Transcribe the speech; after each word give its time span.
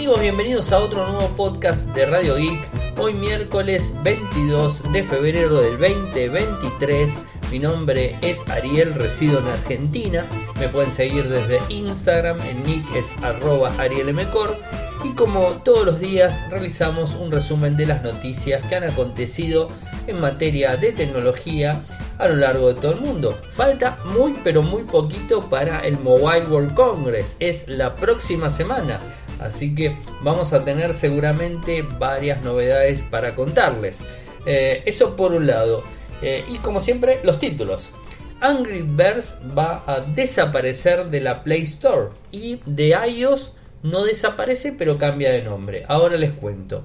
Amigos? 0.00 0.22
Bienvenidos 0.22 0.72
a 0.72 0.78
otro 0.78 1.06
nuevo 1.06 1.28
podcast 1.36 1.88
de 1.88 2.06
Radio 2.06 2.36
Geek. 2.36 2.58
Hoy 2.98 3.12
miércoles 3.12 3.92
22 4.02 4.92
de 4.92 5.04
febrero 5.04 5.60
del 5.60 5.78
2023. 5.78 7.18
Mi 7.50 7.58
nombre 7.58 8.16
es 8.22 8.48
Ariel, 8.48 8.94
resido 8.94 9.40
en 9.40 9.48
Argentina. 9.48 10.24
Me 10.58 10.70
pueden 10.70 10.90
seguir 10.90 11.28
desde 11.28 11.60
Instagram, 11.68 12.40
el 12.40 12.64
nick 12.64 12.96
es 12.96 13.12
arroba. 13.22 13.74
Y 15.04 15.12
como 15.12 15.48
todos 15.64 15.84
los 15.84 16.00
días 16.00 16.48
realizamos 16.48 17.14
un 17.16 17.30
resumen 17.30 17.76
de 17.76 17.84
las 17.84 18.02
noticias 18.02 18.64
que 18.70 18.76
han 18.76 18.84
acontecido 18.84 19.68
en 20.06 20.18
materia 20.18 20.78
de 20.78 20.92
tecnología 20.92 21.82
a 22.20 22.28
lo 22.28 22.36
largo 22.36 22.72
de 22.72 22.80
todo 22.80 22.92
el 22.92 23.00
mundo. 23.00 23.38
Falta 23.50 23.98
muy 24.04 24.38
pero 24.44 24.62
muy 24.62 24.82
poquito 24.82 25.42
para 25.48 25.80
el 25.80 25.98
Mobile 25.98 26.46
World 26.46 26.74
Congress. 26.74 27.36
Es 27.40 27.68
la 27.68 27.96
próxima 27.96 28.50
semana. 28.50 29.00
Así 29.40 29.74
que 29.74 29.92
vamos 30.22 30.52
a 30.52 30.64
tener 30.64 30.94
seguramente 30.94 31.82
varias 31.82 32.42
novedades 32.42 33.02
para 33.02 33.34
contarles. 33.34 34.04
Eh, 34.46 34.82
eso 34.86 35.16
por 35.16 35.32
un 35.32 35.46
lado. 35.46 35.82
Eh, 36.22 36.44
y 36.48 36.58
como 36.58 36.80
siempre, 36.80 37.20
los 37.22 37.38
títulos. 37.38 37.90
Angry 38.40 38.82
Birds 38.82 39.38
va 39.56 39.84
a 39.86 40.00
desaparecer 40.00 41.06
de 41.06 41.20
la 41.20 41.42
Play 41.42 41.62
Store 41.62 42.08
y 42.32 42.60
de 42.64 42.96
iOS 43.06 43.54
no 43.82 44.04
desaparece 44.04 44.72
pero 44.72 44.98
cambia 44.98 45.30
de 45.30 45.42
nombre. 45.42 45.84
Ahora 45.88 46.16
les 46.16 46.32
cuento. 46.32 46.84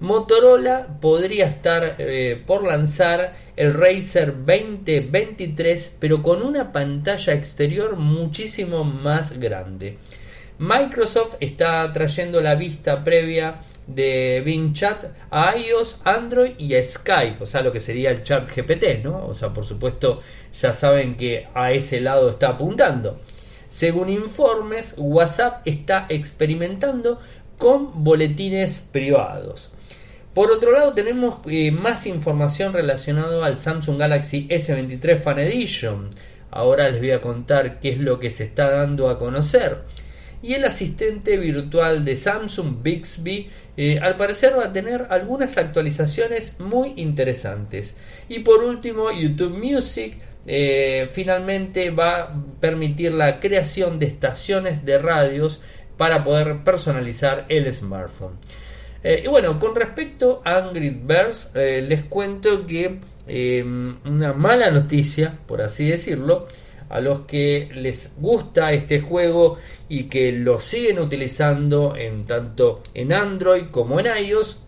Motorola 0.00 0.98
podría 1.00 1.46
estar 1.46 1.96
eh, 1.98 2.42
por 2.46 2.64
lanzar 2.64 3.34
el 3.56 3.74
Razer 3.74 4.34
2023 4.46 5.96
pero 6.00 6.22
con 6.22 6.42
una 6.42 6.72
pantalla 6.72 7.34
exterior 7.34 7.96
muchísimo 7.96 8.84
más 8.84 9.38
grande. 9.38 9.98
Microsoft 10.60 11.36
está 11.40 11.90
trayendo 11.90 12.42
la 12.42 12.54
vista 12.54 13.02
previa 13.02 13.60
de 13.86 14.42
Bing 14.44 14.74
Chat 14.74 15.06
a 15.30 15.56
iOS, 15.56 16.02
Android 16.04 16.50
y 16.58 16.74
a 16.74 16.82
Skype, 16.82 17.42
o 17.42 17.46
sea, 17.46 17.62
lo 17.62 17.72
que 17.72 17.80
sería 17.80 18.10
el 18.10 18.22
chat 18.24 18.46
GPT, 18.46 19.02
¿no? 19.02 19.26
O 19.26 19.32
sea, 19.32 19.54
por 19.54 19.64
supuesto, 19.64 20.20
ya 20.52 20.74
saben 20.74 21.16
que 21.16 21.48
a 21.54 21.72
ese 21.72 22.02
lado 22.02 22.28
está 22.28 22.50
apuntando. 22.50 23.18
Según 23.70 24.10
informes, 24.10 24.96
WhatsApp 24.98 25.66
está 25.66 26.04
experimentando 26.10 27.18
con 27.56 28.04
boletines 28.04 28.80
privados. 28.80 29.72
Por 30.34 30.50
otro 30.50 30.72
lado, 30.72 30.92
tenemos 30.92 31.36
eh, 31.46 31.70
más 31.70 32.06
información 32.06 32.74
relacionada 32.74 33.46
al 33.46 33.56
Samsung 33.56 33.96
Galaxy 33.96 34.46
S23 34.48 35.18
Fan 35.20 35.38
Edition. 35.38 36.10
Ahora 36.50 36.90
les 36.90 37.00
voy 37.00 37.12
a 37.12 37.22
contar 37.22 37.80
qué 37.80 37.92
es 37.92 37.98
lo 37.98 38.20
que 38.20 38.30
se 38.30 38.44
está 38.44 38.70
dando 38.70 39.08
a 39.08 39.18
conocer 39.18 39.84
y 40.42 40.54
el 40.54 40.64
asistente 40.64 41.36
virtual 41.36 42.04
de 42.04 42.16
Samsung 42.16 42.82
Bixby 42.82 43.50
eh, 43.76 43.98
al 43.98 44.16
parecer 44.16 44.58
va 44.58 44.66
a 44.66 44.72
tener 44.72 45.06
algunas 45.10 45.56
actualizaciones 45.56 46.60
muy 46.60 46.94
interesantes. 46.96 47.96
Y 48.28 48.40
por 48.40 48.62
último, 48.62 49.10
YouTube 49.10 49.56
Music 49.56 50.18
eh, 50.46 51.08
finalmente 51.10 51.90
va 51.90 52.20
a 52.20 52.44
permitir 52.60 53.12
la 53.12 53.40
creación 53.40 53.98
de 53.98 54.06
estaciones 54.06 54.84
de 54.84 54.98
radios 54.98 55.62
para 55.96 56.24
poder 56.24 56.58
personalizar 56.64 57.46
el 57.48 57.72
smartphone. 57.72 58.34
Eh, 59.02 59.22
y 59.24 59.28
bueno, 59.28 59.58
con 59.58 59.74
respecto 59.74 60.42
a 60.44 60.58
Angry 60.58 60.90
Birds, 60.90 61.52
les 61.54 62.04
cuento 62.04 62.66
que 62.66 62.98
una 64.04 64.32
mala 64.32 64.70
noticia, 64.70 65.38
por 65.46 65.62
así 65.62 65.88
decirlo, 65.88 66.48
a 66.90 67.00
los 67.00 67.20
que 67.20 67.70
les 67.74 68.14
gusta 68.18 68.72
este 68.72 69.00
juego 69.00 69.56
y 69.88 70.04
que 70.04 70.32
lo 70.32 70.60
siguen 70.60 70.98
utilizando 70.98 71.96
en 71.96 72.26
tanto 72.26 72.82
en 72.94 73.12
Android 73.12 73.64
como 73.70 73.98
en 74.00 74.06
iOS, 74.06 74.60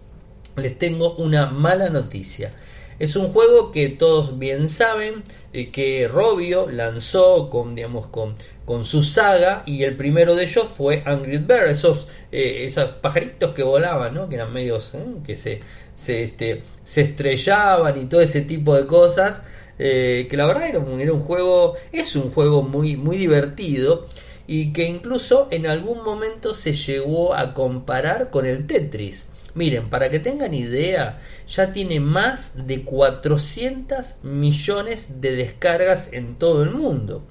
les 0.56 0.78
tengo 0.78 1.14
una 1.16 1.46
mala 1.46 1.90
noticia. 1.90 2.52
Es 2.98 3.16
un 3.16 3.28
juego 3.32 3.72
que 3.72 3.88
todos 3.88 4.38
bien 4.38 4.68
saben 4.68 5.24
eh, 5.52 5.70
que 5.70 6.06
Robio 6.06 6.68
lanzó 6.70 7.50
con, 7.50 7.74
digamos, 7.74 8.06
con, 8.06 8.36
con 8.64 8.84
su 8.84 9.02
saga 9.02 9.64
y 9.66 9.82
el 9.82 9.96
primero 9.96 10.36
de 10.36 10.44
ellos 10.44 10.68
fue 10.68 11.02
Angry 11.04 11.38
Birds, 11.38 11.70
esos, 11.70 12.08
eh, 12.30 12.64
esos 12.64 12.90
pajaritos 13.00 13.50
que 13.50 13.64
volaban, 13.64 14.14
¿no? 14.14 14.28
que 14.28 14.36
eran 14.36 14.52
medios 14.52 14.94
¿eh? 14.94 15.04
que 15.26 15.34
se, 15.34 15.60
se, 15.94 16.22
este, 16.22 16.62
se 16.84 17.00
estrellaban 17.00 18.00
y 18.00 18.04
todo 18.04 18.20
ese 18.20 18.42
tipo 18.42 18.76
de 18.76 18.86
cosas. 18.86 19.42
Eh, 19.84 20.28
que 20.30 20.36
la 20.36 20.46
verdad 20.46 20.68
era 20.68 20.78
un, 20.78 21.00
era 21.00 21.12
un, 21.12 21.18
juego, 21.18 21.74
es 21.90 22.14
un 22.14 22.30
juego 22.30 22.62
muy, 22.62 22.96
muy 22.96 23.16
divertido 23.16 24.06
y 24.46 24.72
que 24.72 24.84
incluso 24.84 25.48
en 25.50 25.66
algún 25.66 26.04
momento 26.04 26.54
se 26.54 26.72
llegó 26.72 27.34
a 27.34 27.52
comparar 27.52 28.30
con 28.30 28.46
el 28.46 28.68
Tetris. 28.68 29.30
Miren, 29.56 29.90
para 29.90 30.08
que 30.08 30.20
tengan 30.20 30.54
idea, 30.54 31.18
ya 31.48 31.72
tiene 31.72 31.98
más 31.98 32.68
de 32.68 32.84
400 32.84 34.22
millones 34.22 35.20
de 35.20 35.34
descargas 35.34 36.12
en 36.12 36.36
todo 36.36 36.62
el 36.62 36.70
mundo. 36.70 37.24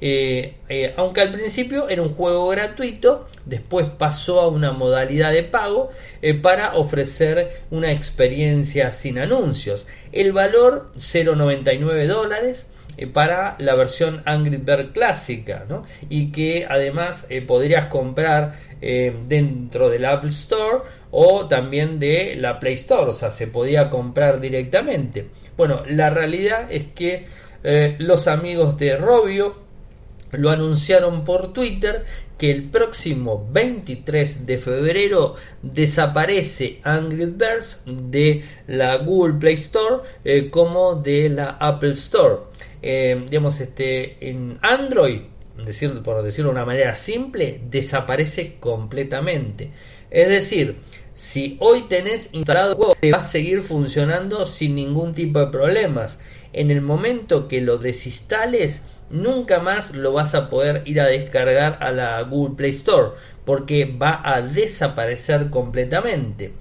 Eh, 0.00 0.54
eh, 0.68 0.94
aunque 0.96 1.20
al 1.20 1.30
principio 1.30 1.88
era 1.88 2.02
un 2.02 2.14
juego 2.14 2.48
gratuito, 2.48 3.26
después 3.44 3.86
pasó 3.98 4.40
a 4.40 4.48
una 4.48 4.72
modalidad 4.72 5.32
de 5.32 5.42
pago 5.42 5.90
eh, 6.22 6.34
para 6.34 6.74
ofrecer 6.76 7.64
una 7.70 7.92
experiencia 7.92 8.92
sin 8.92 9.18
anuncios. 9.18 9.88
El 10.12 10.32
valor 10.32 10.90
0,99 10.96 12.06
dólares 12.06 12.72
para 13.12 13.56
la 13.58 13.74
versión 13.76 14.22
Angry 14.26 14.58
Bird 14.58 14.92
clásica 14.92 15.64
y 16.10 16.32
que 16.32 16.66
además 16.68 17.26
podrías 17.46 17.86
comprar 17.86 18.56
dentro 18.78 19.88
del 19.88 20.04
Apple 20.04 20.28
Store 20.28 20.80
o 21.10 21.46
también 21.46 21.98
de 21.98 22.34
la 22.36 22.60
Play 22.60 22.74
Store, 22.74 23.10
o 23.10 23.14
sea, 23.14 23.30
se 23.30 23.46
podía 23.46 23.88
comprar 23.88 24.38
directamente. 24.38 25.28
Bueno, 25.56 25.82
la 25.88 26.10
realidad 26.10 26.70
es 26.70 26.86
que 26.94 27.26
los 27.98 28.26
amigos 28.26 28.76
de 28.76 28.98
Robio 28.98 29.69
lo 30.32 30.50
anunciaron 30.50 31.24
por 31.24 31.52
Twitter 31.52 32.04
que 32.38 32.50
el 32.50 32.64
próximo 32.70 33.46
23 33.52 34.46
de 34.46 34.56
febrero 34.56 35.34
desaparece 35.62 36.80
Angry 36.84 37.26
Birds 37.26 37.82
de 37.84 38.42
la 38.66 38.96
Google 38.96 39.34
Play 39.34 39.54
Store 39.54 40.02
eh, 40.24 40.48
como 40.48 40.94
de 40.94 41.28
la 41.28 41.50
Apple 41.60 41.90
Store. 41.92 42.36
Eh, 42.80 43.26
digamos, 43.28 43.60
este, 43.60 44.16
en 44.30 44.58
Android, 44.62 45.20
decir, 45.64 46.02
por 46.02 46.22
decirlo 46.22 46.50
de 46.50 46.56
una 46.56 46.64
manera 46.64 46.94
simple, 46.94 47.60
desaparece 47.68 48.56
completamente. 48.58 49.70
Es 50.10 50.28
decir, 50.28 50.76
si 51.12 51.58
hoy 51.60 51.82
tenés 51.82 52.30
instalado 52.32 52.70
el 52.70 52.76
juego, 52.76 52.96
va 53.12 53.18
a 53.18 53.24
seguir 53.24 53.60
funcionando 53.60 54.46
sin 54.46 54.74
ningún 54.74 55.14
tipo 55.14 55.40
de 55.40 55.48
problemas. 55.48 56.20
En 56.54 56.70
el 56.70 56.80
momento 56.80 57.46
que 57.46 57.60
lo 57.60 57.76
desinstales, 57.76 58.84
nunca 59.10 59.60
más 59.60 59.94
lo 59.94 60.12
vas 60.12 60.34
a 60.34 60.48
poder 60.48 60.82
ir 60.86 61.00
a 61.00 61.06
descargar 61.06 61.78
a 61.80 61.90
la 61.92 62.22
Google 62.22 62.56
Play 62.56 62.70
Store 62.70 63.10
porque 63.44 63.84
va 63.84 64.20
a 64.24 64.42
desaparecer 64.42 65.50
completamente. 65.50 66.52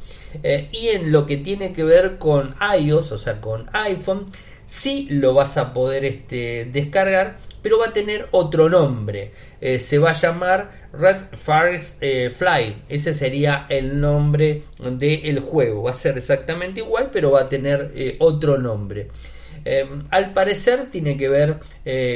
Eh, 0.44 0.69
y 0.72 0.90
en 0.90 1.12
lo 1.12 1.25
que 1.25 1.38
tiene 1.38 1.74
que 1.74 1.84
ver 1.84 2.18
con 2.18 2.56
iOS, 2.78 3.12
o 3.12 3.18
sea, 3.18 3.42
con 3.42 3.68
iPhone, 3.74 4.25
sí 4.66 5.07
lo 5.12 5.34
vas 5.34 5.57
a 5.57 5.74
poder 5.74 6.06
este, 6.06 6.68
descargar, 6.72 7.38
pero 7.62 7.80
va 7.80 7.88
a 7.88 7.94
tener 7.94 8.28
otro 8.31 8.69
nombre. 8.69 9.31
Eh, 9.62 9.80
se 9.80 9.98
va 9.98 10.12
a 10.12 10.13
llamar 10.13 10.90
Red 10.94 11.18
Forest 11.34 11.98
eh, 12.02 12.31
Fly. 12.34 12.84
Ese 12.90 13.13
sería 13.13 13.66
el 13.69 14.00
nombre 14.00 14.63
del 14.80 15.40
juego. 15.40 15.84
Va 15.84 15.92
a 15.92 15.95
ser 15.95 16.18
exactamente 16.18 16.81
igual, 16.81 17.10
pero 17.12 17.31
va 17.31 17.42
a 17.42 17.50
tener 17.50 17.92
otro 18.19 18.57
nombre. 18.57 19.10
Al 20.10 20.33
parecer 20.33 20.88
tiene 20.92 21.18
que 21.18 21.30
ver 21.30 21.60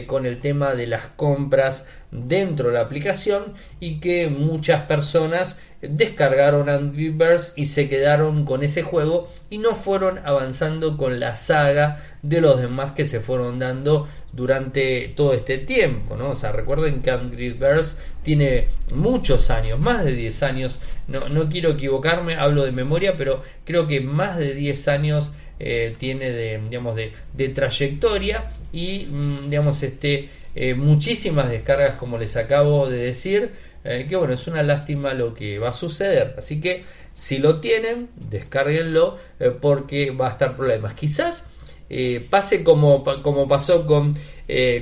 con 0.08 0.26
el 0.26 0.40
tema 0.40 0.74
de 0.74 0.88
las 0.88 1.08
compras 1.08 1.88
dentro 2.12 2.68
de 2.68 2.76
la 2.76 2.82
aplicación 2.82 3.54
y 3.80 4.00
que 4.00 4.28
muchas 4.28 4.84
personas 4.84 5.58
descargaron 5.82 6.70
Angry 6.70 7.10
Birds 7.10 7.54
y 7.56 7.66
se 7.66 7.90
quedaron 7.90 8.46
con 8.46 8.64
ese 8.64 8.84
juego 8.84 9.28
y 9.50 9.58
no 9.58 9.76
fueron 9.76 10.20
avanzando 10.20 10.96
con 10.96 11.20
la 11.20 11.36
saga 11.36 12.02
de 12.22 12.40
los 12.40 12.62
demás 12.62 12.94
que 12.94 13.06
se 13.06 13.20
fueron 13.20 13.60
dando 13.60 14.08
durante 14.32 15.10
todo 15.16 15.34
este 15.34 15.58
tiempo, 15.58 16.16
¿no? 16.16 16.32
O 16.32 16.36
sea, 16.36 16.52
recuerden 16.52 17.02
que 17.02 17.12
Angry 17.12 17.52
Birds 17.52 18.00
tiene 18.24 18.68
muchos 18.94 19.50
años, 19.50 19.80
más 19.80 20.06
de 20.06 20.14
10 20.14 20.44
años, 20.44 20.80
no, 21.08 21.28
no 21.28 21.50
quiero 21.50 21.72
equivocarme, 21.72 22.36
hablo 22.36 22.64
de 22.64 22.72
memoria, 22.72 23.16
pero 23.18 23.44
creo 23.66 23.88
que 23.88 24.00
más 24.00 24.38
de 24.38 24.54
10 24.54 24.88
años 24.88 25.34
eh, 25.66 25.96
tiene 25.98 26.30
de, 26.30 26.60
digamos, 26.60 26.98
de, 26.98 27.50
trayectoria 27.50 28.50
y, 28.74 29.06
mm, 29.06 29.50
digamos, 29.50 29.82
este, 29.82 30.28
eh, 30.56 30.74
muchísimas 30.74 31.50
descargas, 31.50 31.96
como 31.96 32.18
les 32.18 32.36
acabo 32.36 32.90
de 32.90 32.98
decir, 32.98 33.52
eh, 33.86 34.06
que 34.10 34.18
bueno, 34.18 34.34
es 34.34 34.46
una 34.48 34.62
lástima 34.62 35.14
lo 35.14 35.34
que 35.34 35.60
va 35.60 35.70
a 35.70 35.74
suceder. 35.74 36.36
Así 36.38 36.60
que 36.60 36.84
si 37.14 37.38
lo 37.38 37.62
tienen, 37.62 38.10
descárguenlo 38.16 39.18
porque 39.62 40.12
va 40.12 40.28
a 40.28 40.32
estar 40.32 40.56
problemas. 40.56 40.96
Quizás 40.96 41.50
pase 42.30 42.64
como, 42.64 43.04
como 43.22 43.48
pasó 43.48 43.86
con, 43.86 44.16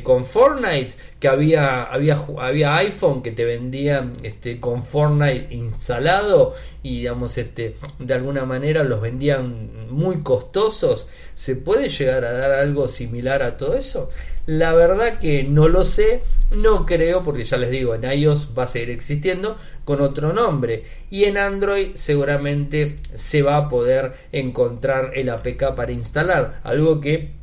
con 0.03 0.25
Fortnite, 0.25 0.93
que 1.19 1.27
había, 1.27 1.83
había, 1.83 2.17
había 2.39 2.75
iPhone 2.77 3.21
que 3.21 3.31
te 3.31 3.45
vendían 3.45 4.13
este, 4.23 4.59
con 4.59 4.83
Fortnite 4.83 5.53
instalado 5.53 6.53
y 6.83 6.99
digamos 6.99 7.37
este, 7.37 7.75
de 7.99 8.13
alguna 8.13 8.45
manera 8.45 8.83
los 8.83 9.01
vendían 9.01 9.89
muy 9.91 10.21
costosos. 10.21 11.07
¿Se 11.35 11.57
puede 11.57 11.89
llegar 11.89 12.25
a 12.25 12.31
dar 12.31 12.51
algo 12.51 12.87
similar 12.87 13.43
a 13.43 13.57
todo 13.57 13.75
eso? 13.75 14.09
La 14.45 14.73
verdad 14.73 15.19
que 15.19 15.43
no 15.43 15.67
lo 15.67 15.83
sé, 15.83 16.21
no 16.51 16.85
creo 16.85 17.23
porque 17.23 17.43
ya 17.43 17.57
les 17.57 17.69
digo, 17.69 17.93
en 17.93 18.11
iOS 18.11 18.49
va 18.57 18.63
a 18.63 18.67
seguir 18.67 18.89
existiendo 18.89 19.55
con 19.85 20.01
otro 20.01 20.33
nombre 20.33 20.83
y 21.09 21.25
en 21.25 21.37
Android 21.37 21.91
seguramente 21.95 22.97
se 23.13 23.43
va 23.43 23.57
a 23.57 23.69
poder 23.69 24.13
encontrar 24.31 25.11
el 25.15 25.29
APK 25.29 25.75
para 25.75 25.91
instalar, 25.91 26.59
algo 26.63 26.99
que 26.99 27.39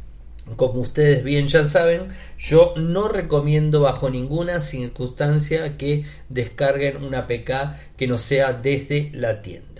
como 0.56 0.80
ustedes 0.80 1.22
bien 1.24 1.46
ya 1.46 1.66
saben, 1.66 2.08
yo 2.38 2.74
no 2.76 3.08
recomiendo 3.08 3.82
bajo 3.82 4.10
ninguna 4.10 4.60
circunstancia 4.60 5.76
que 5.76 6.04
descarguen 6.28 7.04
una 7.04 7.20
APK 7.20 7.96
que 7.96 8.06
no 8.06 8.18
sea 8.18 8.52
desde 8.52 9.10
la 9.12 9.42
tienda. 9.42 9.77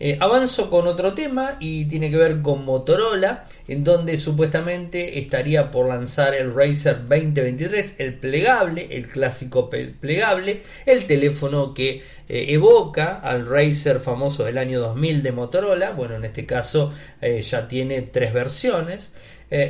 Eh, 0.00 0.18
avanzo 0.20 0.70
con 0.70 0.88
otro 0.88 1.14
tema 1.14 1.56
y 1.60 1.84
tiene 1.84 2.10
que 2.10 2.16
ver 2.16 2.42
con 2.42 2.64
Motorola, 2.64 3.44
en 3.68 3.84
donde 3.84 4.16
supuestamente 4.16 5.20
estaría 5.20 5.70
por 5.70 5.88
lanzar 5.88 6.34
el 6.34 6.52
Razer 6.52 7.06
2023, 7.08 8.00
el 8.00 8.14
plegable, 8.14 8.88
el 8.90 9.06
clásico 9.06 9.70
plegable, 9.70 10.62
el 10.84 11.06
teléfono 11.06 11.72
que 11.72 12.02
eh, 12.28 12.46
evoca 12.48 13.20
al 13.20 13.46
Razer 13.46 14.00
famoso 14.00 14.44
del 14.44 14.58
año 14.58 14.80
2000 14.80 15.22
de 15.22 15.32
Motorola. 15.32 15.92
Bueno, 15.92 16.16
en 16.16 16.24
este 16.24 16.44
caso 16.44 16.92
eh, 17.20 17.40
ya 17.40 17.68
tiene 17.68 18.02
tres 18.02 18.32
versiones. 18.32 19.12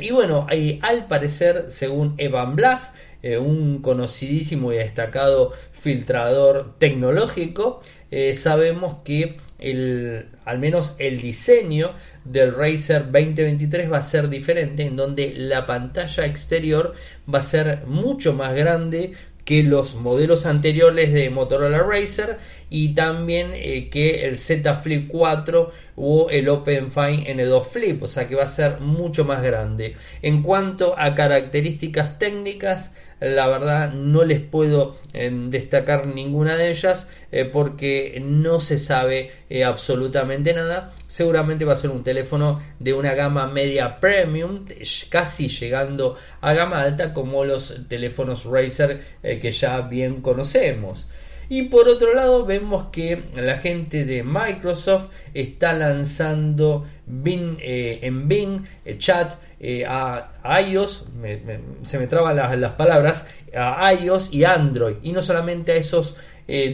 Y 0.01 0.09
bueno, 0.09 0.47
al 0.81 1.05
parecer, 1.05 1.65
según 1.67 2.15
Evan 2.17 2.55
Blas, 2.55 2.95
un 3.21 3.83
conocidísimo 3.83 4.73
y 4.73 4.77
destacado 4.77 5.51
filtrador 5.73 6.73
tecnológico, 6.79 7.81
sabemos 8.33 8.95
que 9.03 9.37
el, 9.59 10.25
al 10.43 10.59
menos 10.59 10.95
el 10.99 11.21
diseño 11.21 11.91
del 12.23 12.53
Razer 12.53 13.03
2023 13.11 13.91
va 13.91 13.97
a 13.97 14.01
ser 14.01 14.29
diferente, 14.29 14.83
en 14.83 14.95
donde 14.95 15.33
la 15.35 15.65
pantalla 15.65 16.25
exterior 16.25 16.93
va 17.33 17.39
a 17.39 17.43
ser 17.43 17.85
mucho 17.85 18.33
más 18.33 18.53
grande 18.55 19.13
que 19.45 19.61
los 19.61 19.93
modelos 19.95 20.45
anteriores 20.47 21.13
de 21.13 21.29
Motorola 21.29 21.79
Racer 21.79 22.39
y 22.69 22.93
también 22.95 23.51
eh, 23.53 23.89
que 23.89 24.25
el 24.25 24.37
Z 24.37 24.75
Flip 24.75 25.07
4 25.07 25.71
o 25.97 26.29
el 26.29 26.49
OpenFine 26.49 27.33
N2 27.35 27.65
Flip, 27.65 28.03
o 28.03 28.07
sea 28.07 28.27
que 28.27 28.35
va 28.35 28.43
a 28.43 28.47
ser 28.47 28.79
mucho 28.79 29.23
más 29.23 29.41
grande. 29.43 29.95
En 30.21 30.41
cuanto 30.41 30.95
a 30.97 31.15
características 31.15 32.19
técnicas, 32.19 32.95
la 33.19 33.47
verdad 33.47 33.93
no 33.93 34.25
les 34.25 34.41
puedo 34.41 34.97
eh, 35.13 35.31
destacar 35.31 36.05
ninguna 36.07 36.57
de 36.57 36.69
ellas 36.69 37.09
eh, 37.31 37.45
porque 37.45 38.21
no 38.23 38.59
se 38.59 38.77
sabe 38.77 39.31
absolutamente 39.65 40.53
nada. 40.53 40.91
Seguramente 41.07 41.63
va 41.63 41.73
a 41.73 41.77
ser 41.77 41.91
un 41.91 42.03
teléfono 42.03 42.59
de 42.79 42.93
una 42.93 43.13
gama 43.13 43.47
media 43.47 43.99
premium, 43.99 44.65
casi 45.09 45.47
llegando 45.47 46.17
a 46.41 46.53
gama 46.53 46.81
alta 46.81 47.13
como 47.13 47.45
los 47.45 47.87
teléfonos 47.87 48.43
Razer 48.43 49.01
que 49.21 49.51
ya 49.51 49.79
bien 49.81 50.21
conocemos. 50.21 51.07
Y 51.49 51.63
por 51.63 51.87
otro 51.87 52.13
lado 52.13 52.45
vemos 52.45 52.87
que 52.91 53.23
la 53.35 53.57
gente 53.57 54.05
de 54.05 54.23
Microsoft 54.23 55.09
está 55.33 55.73
lanzando 55.73 56.85
Bing, 57.05 57.57
eh, 57.61 57.99
en 58.01 58.27
Bing 58.27 58.63
eh, 58.83 58.97
Chat 58.97 59.33
eh, 59.59 59.85
a, 59.87 60.31
iOS, 60.67 61.07
se 61.83 61.99
me 61.99 62.07
traban 62.07 62.35
las, 62.35 62.57
las, 62.57 62.73
palabras, 62.73 63.27
a 63.55 63.93
iOS 63.93 64.33
y 64.33 64.43
Android. 64.43 64.95
Y 65.03 65.11
no 65.11 65.21
solamente 65.21 65.71
a 65.73 65.75
esos 65.75 66.15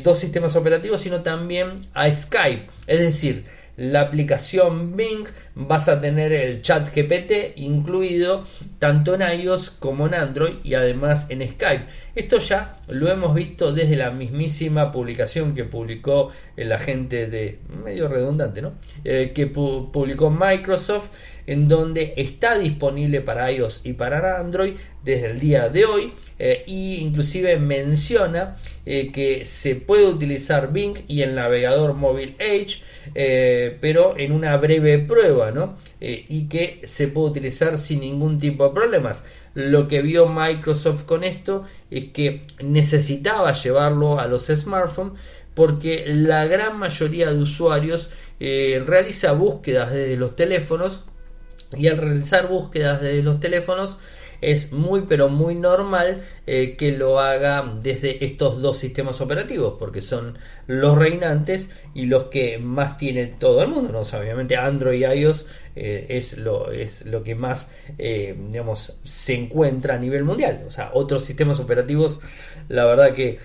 dos 0.03 0.19
sistemas 0.19 0.57
operativos, 0.57 0.99
sino 0.99 1.21
también 1.21 1.75
a 1.93 2.11
Skype. 2.11 2.67
Es 2.87 2.99
decir, 2.99 3.45
la 3.77 4.01
aplicación 4.01 4.95
Bing 4.95 5.25
vas 5.55 5.89
a 5.89 5.99
tener 5.99 6.31
el 6.33 6.61
chat 6.61 6.93
GPT 6.93 7.57
incluido 7.57 8.43
tanto 8.79 9.15
en 9.15 9.21
iOS 9.21 9.71
como 9.71 10.07
en 10.07 10.13
Android 10.13 10.55
y 10.63 10.73
además 10.73 11.27
en 11.29 11.47
Skype. 11.47 11.85
Esto 12.15 12.39
ya 12.39 12.77
lo 12.87 13.09
hemos 13.09 13.33
visto 13.33 13.73
desde 13.73 13.95
la 13.95 14.11
mismísima 14.11 14.91
publicación 14.91 15.55
que 15.55 15.63
publicó 15.63 16.31
el 16.55 16.71
agente 16.71 17.27
de 17.27 17.59
medio 17.83 18.07
redundante, 18.07 18.61
¿no? 18.61 18.73
Eh, 19.03 19.31
que 19.33 19.47
publicó 19.47 20.29
Microsoft 20.29 21.09
en 21.47 21.67
donde 21.67 22.13
está 22.17 22.57
disponible 22.57 23.21
para 23.21 23.51
iOS 23.51 23.81
y 23.83 23.93
para 23.93 24.39
Android 24.39 24.73
desde 25.03 25.31
el 25.31 25.39
día 25.39 25.69
de 25.69 25.85
hoy 25.85 26.13
e 26.37 26.63
inclusive 26.67 27.57
menciona 27.57 28.57
eh, 28.85 29.11
que 29.11 29.45
se 29.45 29.75
puede 29.75 30.07
utilizar 30.07 30.71
Bing 30.71 30.97
y 31.07 31.21
el 31.21 31.35
navegador 31.35 31.93
móvil 31.93 32.35
Edge 32.39 32.83
eh, 33.15 33.77
pero 33.81 34.17
en 34.17 34.31
una 34.31 34.57
breve 34.57 34.99
prueba, 34.99 35.51
¿no? 35.51 35.77
Eh, 35.99 36.25
y 36.29 36.47
que 36.47 36.81
se 36.83 37.07
puede 37.07 37.31
utilizar 37.31 37.77
sin 37.77 38.01
ningún 38.01 38.39
tipo 38.39 38.67
de 38.67 38.73
problemas. 38.73 39.25
Lo 39.53 39.87
que 39.87 40.01
vio 40.01 40.27
Microsoft 40.27 41.03
con 41.05 41.23
esto 41.23 41.63
es 41.89 42.05
que 42.11 42.45
necesitaba 42.63 43.51
llevarlo 43.51 44.19
a 44.19 44.27
los 44.27 44.47
smartphones 44.47 45.19
porque 45.53 46.05
la 46.07 46.45
gran 46.45 46.79
mayoría 46.79 47.31
de 47.31 47.37
usuarios 47.37 48.09
eh, 48.39 48.81
realiza 48.85 49.33
búsquedas 49.33 49.91
desde 49.91 50.15
los 50.15 50.35
teléfonos 50.35 51.03
y 51.77 51.87
al 51.87 51.97
realizar 51.97 52.47
búsquedas 52.47 53.01
desde 53.01 53.23
los 53.23 53.39
teléfonos 53.39 53.97
es 54.41 54.73
muy 54.73 55.01
pero 55.07 55.29
muy 55.29 55.55
normal 55.55 56.23
eh, 56.47 56.75
que 56.75 56.91
lo 56.91 57.19
haga 57.19 57.77
desde 57.81 58.25
estos 58.25 58.61
dos 58.61 58.77
sistemas 58.77 59.21
operativos 59.21 59.75
porque 59.77 60.01
son 60.01 60.37
los 60.67 60.97
reinantes 60.97 61.71
y 61.93 62.07
los 62.07 62.25
que 62.25 62.57
más 62.57 62.97
tiene 62.97 63.27
todo 63.27 63.61
el 63.61 63.69
mundo 63.69 63.91
¿no? 63.91 64.01
obviamente 64.01 64.57
Android 64.57 64.99
y 64.99 65.05
iOS 65.05 65.45
eh, 65.75 66.07
es, 66.09 66.37
lo, 66.37 66.71
es 66.71 67.05
lo 67.05 67.23
que 67.23 67.35
más 67.35 67.71
eh, 67.97 68.35
digamos 68.49 68.97
se 69.03 69.35
encuentra 69.35 69.95
a 69.95 69.99
nivel 69.99 70.23
mundial 70.23 70.63
o 70.67 70.71
sea 70.71 70.89
otros 70.93 71.23
sistemas 71.23 71.59
operativos 71.59 72.19
la 72.67 72.85
verdad 72.85 73.13
que 73.13 73.39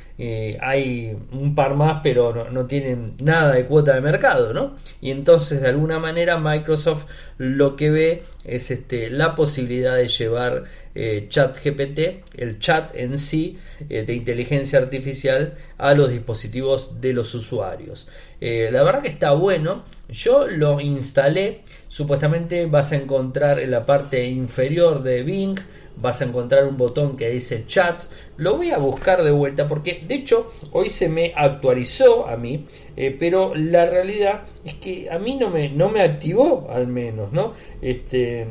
hay 0.61 1.15
un 1.33 1.55
par 1.55 1.75
más 1.75 2.00
pero 2.03 2.35
no, 2.35 2.49
no, 2.49 2.65
tienen 2.65 3.17
nada 3.19 3.53
de 3.53 3.67
cuota 3.67 3.95
de 3.95 4.00
mercado 4.00 4.55
¿no? 4.55 4.75
y 5.03 5.11
entonces 5.11 5.61
de 5.61 5.69
alguna 5.69 5.99
manera 5.99 6.38
Microsoft 6.38 7.05
lo 7.37 7.76
que 7.76 7.91
ve 7.91 8.23
es 8.45 8.71
este, 8.71 9.11
la 9.11 9.35
posibilidad 9.35 9.97
de 9.97 10.09
llevar 10.09 10.65
eh, 10.97 11.26
chat 11.29 11.59
GPT, 11.62 12.25
el 12.38 12.59
chat 12.59 12.91
en 12.95 13.19
sí 13.19 13.59
eh, 13.91 14.03
de 14.03 14.15
inteligencia 14.15 14.79
artificial 14.79 15.55
a 15.76 15.93
los 15.93 16.09
dispositivos 16.11 17.00
de 17.00 17.12
los 17.12 17.35
usuarios. 17.35 18.09
Eh, 18.41 18.71
la 18.73 18.83
verdad 18.83 19.03
que 19.03 19.09
está 19.09 19.33
bueno, 19.33 19.85
yo 20.09 20.47
lo 20.47 20.81
instalé, 20.81 21.61
supuestamente 21.88 22.65
vas 22.67 22.93
a 22.93 22.97
encontrar 22.97 23.59
en 23.59 23.71
la 23.71 23.85
parte 23.85 24.25
inferior 24.25 25.03
de 25.03 25.23
Bing 25.23 25.59
vas 25.97 26.21
a 26.21 26.26
encontrar 26.26 26.65
un 26.67 26.76
botón 26.76 27.17
que 27.17 27.31
dice 27.31 27.65
chat. 27.67 28.05
Lo 28.37 28.57
voy 28.57 28.71
a 28.71 28.79
buscar 28.79 29.23
de 29.23 29.31
vuelta 29.31 29.67
porque 29.67 30.03
de 30.07 30.15
hecho 30.15 30.50
hoy 30.73 30.91
se 30.91 31.09
me 31.09 31.33
actualizó 31.35 32.29
a 32.29 32.37
mí, 32.37 32.67
eh, 32.97 33.15
pero 33.19 33.55
la 33.55 33.87
realidad 33.87 34.43
es 34.65 34.75
que 34.75 35.09
a 35.11 35.19
mí 35.19 35.37
no 35.37 35.50
me, 35.50 35.69
no 35.69 35.88
me 35.88 36.03
activó 36.03 36.69
al 36.71 36.87
menos, 36.87 37.33
¿no? 37.33 37.53
Este, 37.81 38.47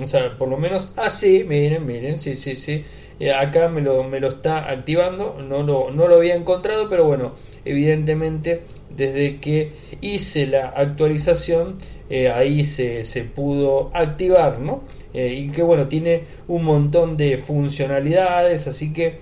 o 0.00 0.06
sea, 0.06 0.36
por 0.36 0.48
lo 0.48 0.56
menos, 0.56 0.92
ah, 0.96 1.10
sí, 1.10 1.44
miren, 1.46 1.86
miren, 1.86 2.18
sí, 2.18 2.36
sí, 2.36 2.54
sí. 2.54 2.84
Eh, 3.20 3.32
acá 3.32 3.68
me 3.68 3.80
lo, 3.80 4.04
me 4.04 4.20
lo 4.20 4.28
está 4.28 4.70
activando, 4.70 5.36
no 5.40 5.62
lo, 5.62 5.90
no 5.90 6.06
lo 6.06 6.16
había 6.16 6.34
encontrado, 6.34 6.88
pero 6.88 7.04
bueno, 7.04 7.34
evidentemente 7.64 8.62
desde 8.94 9.38
que 9.38 9.72
hice 10.00 10.46
la 10.46 10.68
actualización 10.68 11.76
ahí 12.34 12.64
se, 12.64 13.04
se, 13.04 13.24
pudo 13.24 13.90
activar, 13.92 14.60
¿no? 14.60 14.82
y 15.12 15.50
que 15.50 15.62
bueno, 15.62 15.88
tiene 15.88 16.22
un 16.46 16.64
montón 16.64 17.18
de 17.18 17.36
funcionalidades, 17.36 18.66
así 18.66 18.94
que 18.94 19.18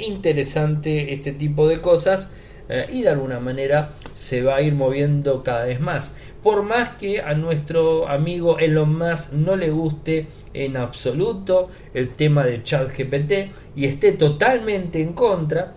interesante 0.00 1.14
este 1.14 1.30
tipo 1.30 1.68
de 1.68 1.80
cosas 1.80 2.32
y 2.92 3.02
de 3.02 3.10
alguna 3.10 3.38
manera 3.38 3.92
se 4.12 4.42
va 4.42 4.56
a 4.56 4.62
ir 4.62 4.74
moviendo 4.74 5.44
cada 5.44 5.66
vez 5.66 5.80
más 5.80 6.16
por 6.46 6.62
más 6.62 6.90
que 6.90 7.20
a 7.20 7.34
nuestro 7.34 8.06
amigo 8.06 8.60
Elon 8.60 8.96
Musk 8.96 9.32
no 9.32 9.56
le 9.56 9.68
guste 9.68 10.28
en 10.54 10.76
absoluto 10.76 11.68
el 11.92 12.10
tema 12.10 12.46
de 12.46 12.62
ChatGPT 12.62 13.32
y 13.74 13.86
esté 13.86 14.12
totalmente 14.12 15.02
en 15.02 15.12
contra. 15.12 15.74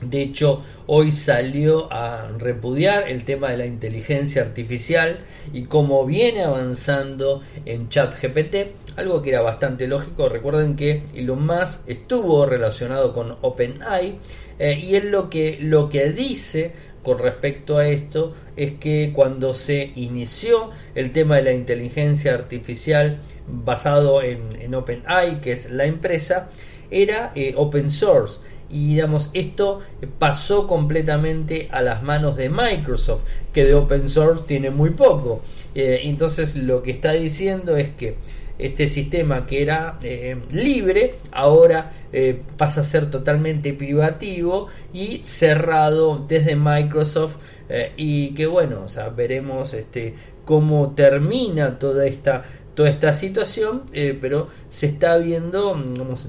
De 0.00 0.22
hecho, 0.22 0.62
hoy 0.86 1.10
salió 1.10 1.92
a 1.92 2.28
repudiar 2.38 3.08
el 3.08 3.24
tema 3.24 3.50
de 3.50 3.56
la 3.56 3.66
inteligencia 3.66 4.42
artificial 4.42 5.18
y 5.52 5.62
cómo 5.62 6.06
viene 6.06 6.44
avanzando 6.44 7.42
en 7.64 7.88
ChatGPT, 7.88 8.94
algo 8.94 9.22
que 9.22 9.30
era 9.30 9.40
bastante 9.40 9.88
lógico. 9.88 10.28
Recuerden 10.28 10.76
que 10.76 11.02
Elon 11.16 11.44
Musk 11.44 11.80
estuvo 11.88 12.46
relacionado 12.46 13.12
con 13.12 13.36
OpenAI 13.40 14.20
eh, 14.60 14.78
y 14.78 14.94
él 14.94 15.10
lo 15.10 15.28
que, 15.28 15.58
lo 15.60 15.88
que 15.88 16.12
dice 16.12 16.74
con 17.06 17.20
respecto 17.20 17.78
a 17.78 17.86
esto 17.86 18.34
es 18.56 18.72
que 18.80 19.12
cuando 19.14 19.54
se 19.54 19.92
inició 19.94 20.70
el 20.96 21.12
tema 21.12 21.36
de 21.36 21.44
la 21.44 21.52
inteligencia 21.52 22.34
artificial 22.34 23.20
basado 23.46 24.22
en, 24.22 24.74
OpenAI, 24.74 25.40
que 25.40 25.52
es 25.52 25.70
la 25.70 25.84
empresa, 25.84 26.48
era 26.90 27.30
eh, 27.36 27.54
open 27.56 27.92
source. 27.92 28.40
Y 28.68 28.94
digamos, 28.94 29.30
esto 29.34 29.82
pasó 30.18 30.66
completamente 30.66 31.68
a 31.70 31.80
las 31.80 32.02
manos 32.02 32.34
de 32.34 32.48
Microsoft, 32.48 33.22
que 33.52 33.64
de 33.64 33.74
open 33.74 34.08
source 34.08 34.42
tiene 34.44 34.70
muy 34.70 34.90
poco. 34.90 35.42
Eh, 35.76 36.00
entonces 36.02 36.56
lo 36.56 36.82
que 36.82 36.90
está 36.90 37.12
diciendo 37.12 37.76
es 37.76 37.90
que 37.90 38.16
este 38.58 38.88
sistema 38.88 39.46
que 39.46 39.62
era 39.62 39.98
eh, 40.02 40.36
libre 40.50 41.16
ahora 41.32 41.92
eh, 42.12 42.40
pasa 42.56 42.80
a 42.80 42.84
ser 42.84 43.10
totalmente 43.10 43.72
privativo 43.72 44.68
y 44.92 45.22
cerrado 45.22 46.24
desde 46.26 46.56
Microsoft 46.56 47.36
eh, 47.68 47.92
y 47.96 48.34
que 48.34 48.46
bueno, 48.46 48.82
o 48.84 48.88
sea, 48.88 49.08
veremos 49.08 49.74
este 49.74 50.14
cómo 50.44 50.94
termina 50.94 51.78
toda 51.78 52.06
esta 52.06 52.44
toda 52.76 52.90
esta 52.90 53.14
situación, 53.14 53.84
eh, 53.94 54.16
pero 54.20 54.48
se 54.68 54.84
está 54.86 55.16
viendo 55.16 55.74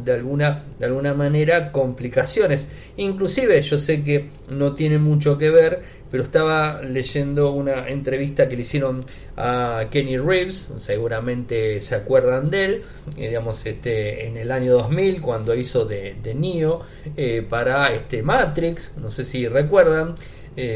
de 0.05 0.13
alguna 0.13 0.61
de 0.79 0.85
alguna 0.85 1.13
manera 1.13 1.73
complicaciones. 1.73 2.69
Inclusive 2.95 3.61
yo 3.61 3.77
sé 3.77 4.01
que 4.01 4.29
no 4.49 4.73
tiene 4.73 4.97
mucho 4.97 5.37
que 5.37 5.49
ver, 5.49 5.81
pero 6.09 6.23
estaba 6.23 6.81
leyendo 6.81 7.51
una 7.51 7.89
entrevista 7.89 8.47
que 8.47 8.55
le 8.55 8.61
hicieron 8.61 9.05
a 9.35 9.87
Kenny 9.91 10.17
Reeves, 10.17 10.69
seguramente 10.77 11.81
se 11.81 11.95
acuerdan 11.95 12.49
de 12.49 12.65
él, 12.65 12.81
eh, 13.17 13.27
digamos 13.27 13.65
este 13.65 14.25
en 14.25 14.37
el 14.37 14.49
año 14.49 14.71
2000 14.71 15.21
cuando 15.21 15.53
hizo 15.53 15.83
de, 15.83 16.15
de 16.23 16.33
Neo 16.33 16.81
eh, 17.17 17.45
para 17.47 17.93
este 17.93 18.23
Matrix, 18.23 18.93
no 18.97 19.11
sé 19.11 19.25
si 19.25 19.47
recuerdan. 19.49 20.15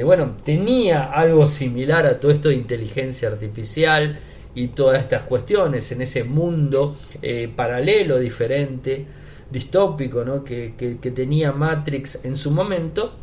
bueno, 0.04 0.36
tenía 0.44 1.06
algo 1.12 1.48
similar 1.48 2.06
a 2.06 2.20
todo 2.20 2.32
esto 2.32 2.50
de 2.50 2.56
inteligencia 2.56 3.30
artificial, 3.30 4.20
y 4.53 4.67
todas 4.67 5.01
estas 5.01 5.24
cuestiones 5.24 5.91
en 5.91 6.01
ese 6.01 6.24
mundo 6.24 6.96
eh, 7.22 7.51
paralelo, 7.55 8.20
diferente, 8.20 9.05
distópico, 9.50 10.24
¿no? 10.24 10.43
que, 10.43 10.74
que, 10.77 11.12
tenía 11.12 11.51
Matrix 11.51 12.25
en 12.25 12.36
su 12.36 12.51
momento. 12.51 13.13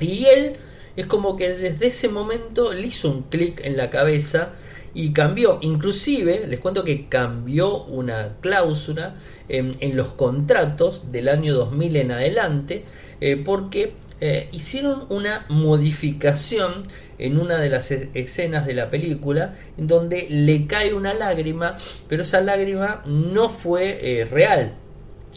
Y 0.00 0.26
él 0.26 0.56
es 0.96 1.06
como 1.06 1.36
que 1.36 1.50
desde 1.50 1.86
ese 1.86 2.08
momento 2.08 2.72
le 2.72 2.86
hizo 2.86 3.10
un 3.10 3.22
clic 3.24 3.60
en 3.64 3.76
la 3.76 3.90
cabeza 3.90 4.52
y 4.94 5.12
cambió, 5.12 5.58
inclusive 5.60 6.46
les 6.46 6.58
cuento 6.58 6.82
que 6.82 7.06
cambió 7.08 7.84
una 7.84 8.36
cláusula 8.40 9.14
en, 9.48 9.72
en 9.80 9.94
los 9.94 10.12
contratos 10.12 11.12
del 11.12 11.28
año 11.28 11.54
2000 11.54 11.96
en 11.96 12.12
adelante, 12.12 12.84
eh, 13.20 13.36
porque 13.36 13.92
eh, 14.20 14.48
hicieron 14.52 15.04
una 15.10 15.44
modificación 15.50 16.84
en 17.18 17.38
una 17.38 17.58
de 17.58 17.68
las 17.68 17.90
escenas 17.90 18.66
de 18.66 18.72
la 18.72 18.88
película 18.88 19.54
en 19.76 19.86
donde 19.86 20.26
le 20.30 20.66
cae 20.66 20.94
una 20.94 21.12
lágrima, 21.12 21.76
pero 22.08 22.22
esa 22.22 22.40
lágrima 22.40 23.02
no 23.04 23.50
fue 23.50 24.20
eh, 24.20 24.24
real. 24.24 24.74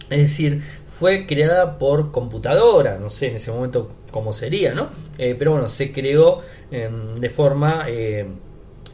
Es 0.09 0.19
decir, 0.19 0.63
fue 0.85 1.27
creada 1.27 1.77
por 1.77 2.11
computadora, 2.11 2.97
no 2.97 3.09
sé 3.09 3.27
en 3.27 3.35
ese 3.35 3.51
momento 3.51 3.91
cómo 4.11 4.31
sería, 4.31 4.73
¿no? 4.73 4.89
Eh, 5.17 5.35
pero 5.37 5.51
bueno, 5.51 5.67
se 5.67 5.91
creó 5.91 6.41
em, 6.71 7.15
de 7.15 7.29
forma 7.29 7.85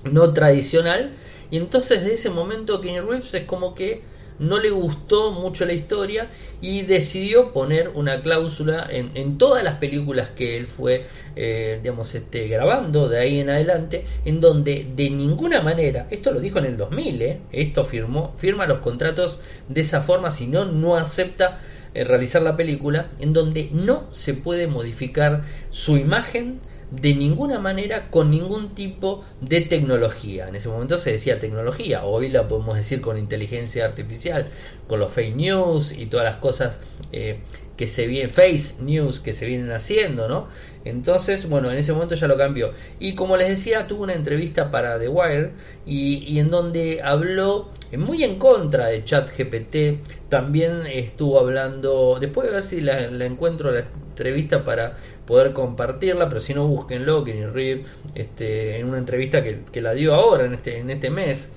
no 0.03 0.33
tradicional. 0.33 1.11
Y 1.51 1.57
entonces 1.57 2.03
de 2.03 2.15
ese 2.15 2.31
momento 2.31 2.81
Kenny 2.81 2.99
Reeves 2.99 3.33
es 3.35 3.43
como 3.43 3.75
que 3.75 4.01
no 4.39 4.59
le 4.59 4.69
gustó 4.69 5.31
mucho 5.31 5.65
la 5.65 5.73
historia 5.73 6.29
y 6.61 6.81
decidió 6.83 7.53
poner 7.53 7.91
una 7.93 8.21
cláusula 8.21 8.87
en, 8.89 9.37
todas 9.37 9.63
las 9.63 9.75
películas 9.75 10.29
que 10.29 10.57
él 10.57 10.67
fue 10.67 11.05
eh, 11.35 11.79
digamos 11.81 12.13
este, 12.15 12.47
grabando 12.47 13.07
de 13.07 13.19
ahí 13.19 13.39
en 13.39 13.49
adelante 13.49 14.05
en 14.25 14.41
donde 14.41 14.87
de 14.95 15.09
ninguna 15.09 15.61
manera 15.61 16.07
esto 16.09 16.31
lo 16.31 16.39
dijo 16.39 16.59
en 16.59 16.65
el 16.65 16.77
2000 16.77 17.21
eh, 17.21 17.39
esto 17.51 17.85
firmó 17.85 18.33
firma 18.35 18.65
los 18.65 18.79
contratos 18.79 19.41
de 19.67 19.81
esa 19.81 20.01
forma 20.01 20.31
si 20.31 20.47
no 20.47 20.65
no 20.65 20.95
acepta 20.95 21.59
eh, 21.93 22.03
realizar 22.03 22.41
la 22.41 22.55
película 22.55 23.09
en 23.19 23.33
donde 23.33 23.69
no 23.71 24.07
se 24.11 24.33
puede 24.33 24.67
modificar 24.67 25.43
su 25.71 25.97
imagen 25.97 26.59
de 26.91 27.15
ninguna 27.15 27.59
manera 27.59 28.09
con 28.09 28.31
ningún 28.31 28.69
tipo 28.75 29.23
de 29.41 29.61
tecnología. 29.61 30.47
En 30.47 30.55
ese 30.55 30.69
momento 30.69 30.97
se 30.97 31.11
decía 31.11 31.39
tecnología, 31.39 32.03
hoy 32.03 32.29
la 32.29 32.47
podemos 32.47 32.75
decir 32.75 33.01
con 33.01 33.17
inteligencia 33.17 33.85
artificial, 33.85 34.47
con 34.87 34.99
los 34.99 35.11
fake 35.11 35.35
news 35.35 35.91
y 35.91 36.05
todas 36.05 36.25
las 36.25 36.37
cosas 36.37 36.79
eh, 37.11 37.39
que 37.77 37.87
se 37.87 38.07
vienen, 38.07 38.29
face 38.29 38.81
news 38.81 39.19
que 39.19 39.33
se 39.33 39.45
vienen 39.45 39.71
haciendo, 39.71 40.27
¿no? 40.27 40.47
Entonces, 40.85 41.49
bueno, 41.49 41.71
en 41.71 41.79
ese 41.79 41.93
momento 41.93 42.13
ya 42.13 42.27
lo 42.27 42.37
cambió. 42.37 42.71
Y 42.99 43.15
como 43.15 43.37
les 43.37 43.49
decía, 43.49 43.87
tuvo 43.87 44.03
una 44.03 44.13
entrevista 44.13 44.69
para 44.69 44.99
The 44.99 45.09
Wire 45.09 45.51
y, 45.85 46.37
en 46.37 46.51
donde 46.51 47.01
habló 47.01 47.71
muy 47.97 48.23
en 48.23 48.37
contra 48.37 48.85
de 48.87 49.03
ChatGPT. 49.03 50.29
También 50.29 50.85
estuvo 50.85 51.39
hablando, 51.39 52.17
después 52.21 52.47
de 52.47 52.53
ver 52.53 52.63
si 52.63 52.81
la, 52.81 53.07
la 53.09 53.25
encuentro 53.25 53.71
la 53.71 53.83
entrevista 54.15 54.63
para 54.63 54.95
poder 55.27 55.51
compartirla, 55.51 56.29
pero 56.29 56.39
si 56.39 56.53
no, 56.53 56.65
búsquenlo, 56.65 57.25
Kenny 57.25 57.45
Reeves, 57.47 57.87
este, 58.15 58.79
en 58.79 58.87
una 58.87 58.97
entrevista 58.97 59.43
que, 59.43 59.81
la 59.81 59.93
dio 59.93 60.15
ahora, 60.15 60.45
en 60.45 60.53
este, 60.53 60.79
en 60.79 60.89
este 60.89 61.09
mes. 61.09 61.51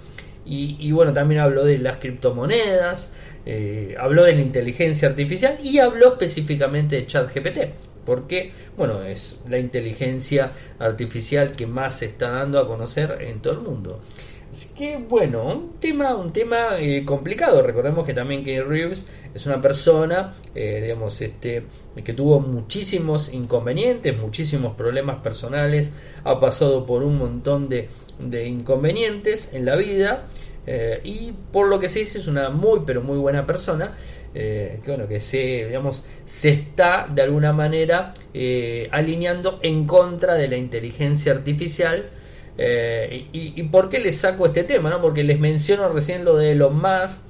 Y, 0.44 0.90
bueno, 0.92 1.12
también 1.12 1.42
habló 1.42 1.62
de 1.62 1.76
las 1.76 1.98
criptomonedas, 1.98 3.12
eh, 3.44 3.94
habló 4.00 4.24
de 4.24 4.34
la 4.34 4.40
inteligencia 4.40 5.08
artificial 5.08 5.58
y 5.62 5.78
habló 5.78 6.08
específicamente 6.08 6.96
de 6.96 7.06
ChatGPT, 7.06 7.58
porque, 8.06 8.52
bueno, 8.74 9.02
es 9.02 9.40
la 9.46 9.58
inteligencia 9.58 10.52
artificial 10.78 11.52
que 11.52 11.66
más 11.66 11.98
se 11.98 12.06
está 12.06 12.30
dando 12.30 12.58
a 12.58 12.66
conocer 12.66 13.18
en 13.20 13.40
todo 13.40 13.52
el 13.52 13.60
mundo. 13.60 14.00
Así 14.50 14.70
que 14.74 14.96
bueno, 14.96 15.44
un 15.44 15.74
tema, 15.78 16.14
un 16.14 16.32
tema 16.32 16.78
eh, 16.78 17.04
complicado. 17.04 17.62
Recordemos 17.62 18.06
que 18.06 18.14
también 18.14 18.42
Kenny 18.42 18.62
Reeves 18.62 19.06
es 19.34 19.44
una 19.46 19.60
persona, 19.60 20.34
eh, 20.54 20.80
digamos, 20.82 21.20
este, 21.20 21.64
que 22.02 22.14
tuvo 22.14 22.40
muchísimos 22.40 23.32
inconvenientes, 23.32 24.16
muchísimos 24.16 24.74
problemas 24.74 25.18
personales, 25.22 25.92
ha 26.24 26.40
pasado 26.40 26.86
por 26.86 27.02
un 27.02 27.18
montón 27.18 27.68
de, 27.68 27.88
inconvenientes 28.46 29.52
en 29.52 29.66
la 29.66 29.76
vida 29.76 30.24
eh, 30.66 31.00
y 31.04 31.32
por 31.52 31.68
lo 31.68 31.78
que 31.78 31.88
se 31.88 32.00
dice 32.00 32.18
es 32.18 32.26
una 32.26 32.48
muy 32.48 32.80
pero 32.86 33.02
muy 33.02 33.18
buena 33.18 33.44
persona. 33.44 33.94
que 34.32 34.80
bueno 34.86 35.08
que 35.08 35.20
se 35.20 35.66
digamos 35.66 36.04
se 36.24 36.50
está 36.50 37.08
de 37.12 37.22
alguna 37.22 37.52
manera 37.52 38.12
alineando 38.90 39.58
en 39.62 39.86
contra 39.86 40.34
de 40.34 40.48
la 40.48 40.56
inteligencia 40.56 41.32
artificial 41.32 42.10
eh, 42.60 43.28
y, 43.32 43.62
por 43.64 43.88
qué 43.88 44.00
les 44.00 44.18
saco 44.18 44.46
este 44.46 44.64
tema? 44.64 44.90
¿no? 44.90 45.00
Porque 45.00 45.22
les 45.22 45.38
menciono 45.38 45.88
recién 45.90 46.24
lo 46.24 46.36
de 46.36 46.52
Elon 46.52 46.76
Musk. 46.76 47.22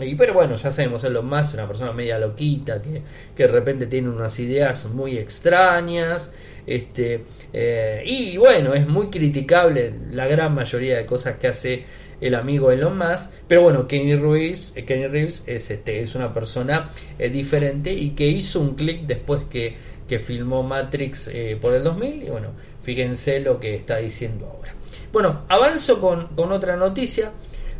Y, 0.00 0.14
pero 0.14 0.34
bueno, 0.34 0.54
ya 0.56 0.70
sabemos, 0.70 1.02
Elon 1.04 1.26
Musk 1.26 1.48
es 1.48 1.54
una 1.54 1.66
persona 1.66 1.92
media 1.92 2.18
loquita 2.18 2.80
que, 2.80 3.02
de 3.36 3.46
repente 3.48 3.86
tiene 3.86 4.08
unas 4.08 4.38
ideas 4.38 4.86
muy 4.90 5.18
extrañas. 5.18 6.32
Este, 6.66 7.24
eh, 7.52 8.02
y 8.06 8.36
bueno, 8.36 8.74
es 8.74 8.86
muy 8.86 9.08
criticable 9.08 9.92
la 10.10 10.26
gran 10.26 10.54
mayoría 10.54 10.96
de 10.98 11.06
cosas 11.06 11.36
que 11.36 11.48
hace 11.48 11.84
el 12.20 12.34
amigo 12.34 12.70
Elon 12.70 12.96
Musk. 12.96 13.32
Pero 13.48 13.62
bueno, 13.62 13.88
Kenny 13.88 14.14
Reeves, 14.14 14.72
eh, 14.76 14.84
Kenny 14.84 15.08
Reeves 15.08 15.44
es, 15.46 15.70
este, 15.70 16.00
es 16.00 16.14
una 16.14 16.32
persona 16.32 16.90
diferente 17.18 17.92
y 17.92 18.10
que 18.10 18.26
hizo 18.26 18.60
un 18.60 18.76
clic 18.76 19.02
después 19.06 19.44
que, 19.50 19.74
que 20.06 20.20
filmó 20.20 20.62
Matrix 20.62 21.30
por 21.60 21.74
el 21.74 21.82
2000. 21.82 22.22
Y 22.22 22.30
bueno, 22.30 22.50
fíjense 22.82 23.40
lo 23.40 23.58
que 23.58 23.74
está 23.74 23.96
diciendo 23.96 24.46
ahora. 24.46 24.75
Bueno, 25.16 25.44
avanzo 25.48 25.98
con, 25.98 26.52
otra 26.52 26.76
noticia. 26.76 27.32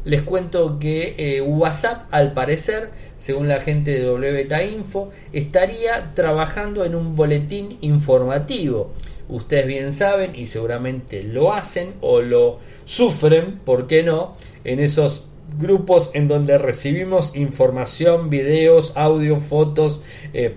Les 0.07 0.23
cuento 0.23 0.79
que 0.79 1.15
eh, 1.19 1.43
WhatsApp, 1.43 2.07
al 2.11 2.33
parecer, 2.33 2.89
según 3.19 3.47
la 3.47 3.61
gente 3.61 3.91
de 3.91 4.11
WTA 4.11 4.65
Info, 4.65 5.11
estaría 5.35 6.15
trabajando 6.15 6.83
en 6.87 6.95
un 6.95 7.15
boletín 7.15 7.77
informativo. 7.83 8.95
ustedes 9.29 9.67
bien 9.67 9.93
saben 9.93 10.35
y 10.35 10.47
seguramente 10.47 11.23
lo 11.23 11.53
hacen 11.53 11.97
o 12.01 12.23
lo 12.23 12.59
sufren, 12.87 13.59
¿por 13.67 13.87
qué 13.87 14.03
no? 14.03 14.35
En 14.65 14.81
esos 14.81 15.27
grupos 15.61 16.13
en 16.15 16.29
donde 16.29 16.57
recibimos 16.57 17.37
información, 17.37 18.31
videos, 18.31 18.97
audio, 18.97 19.37
fotos, 19.41 20.01
eh, 20.33 20.55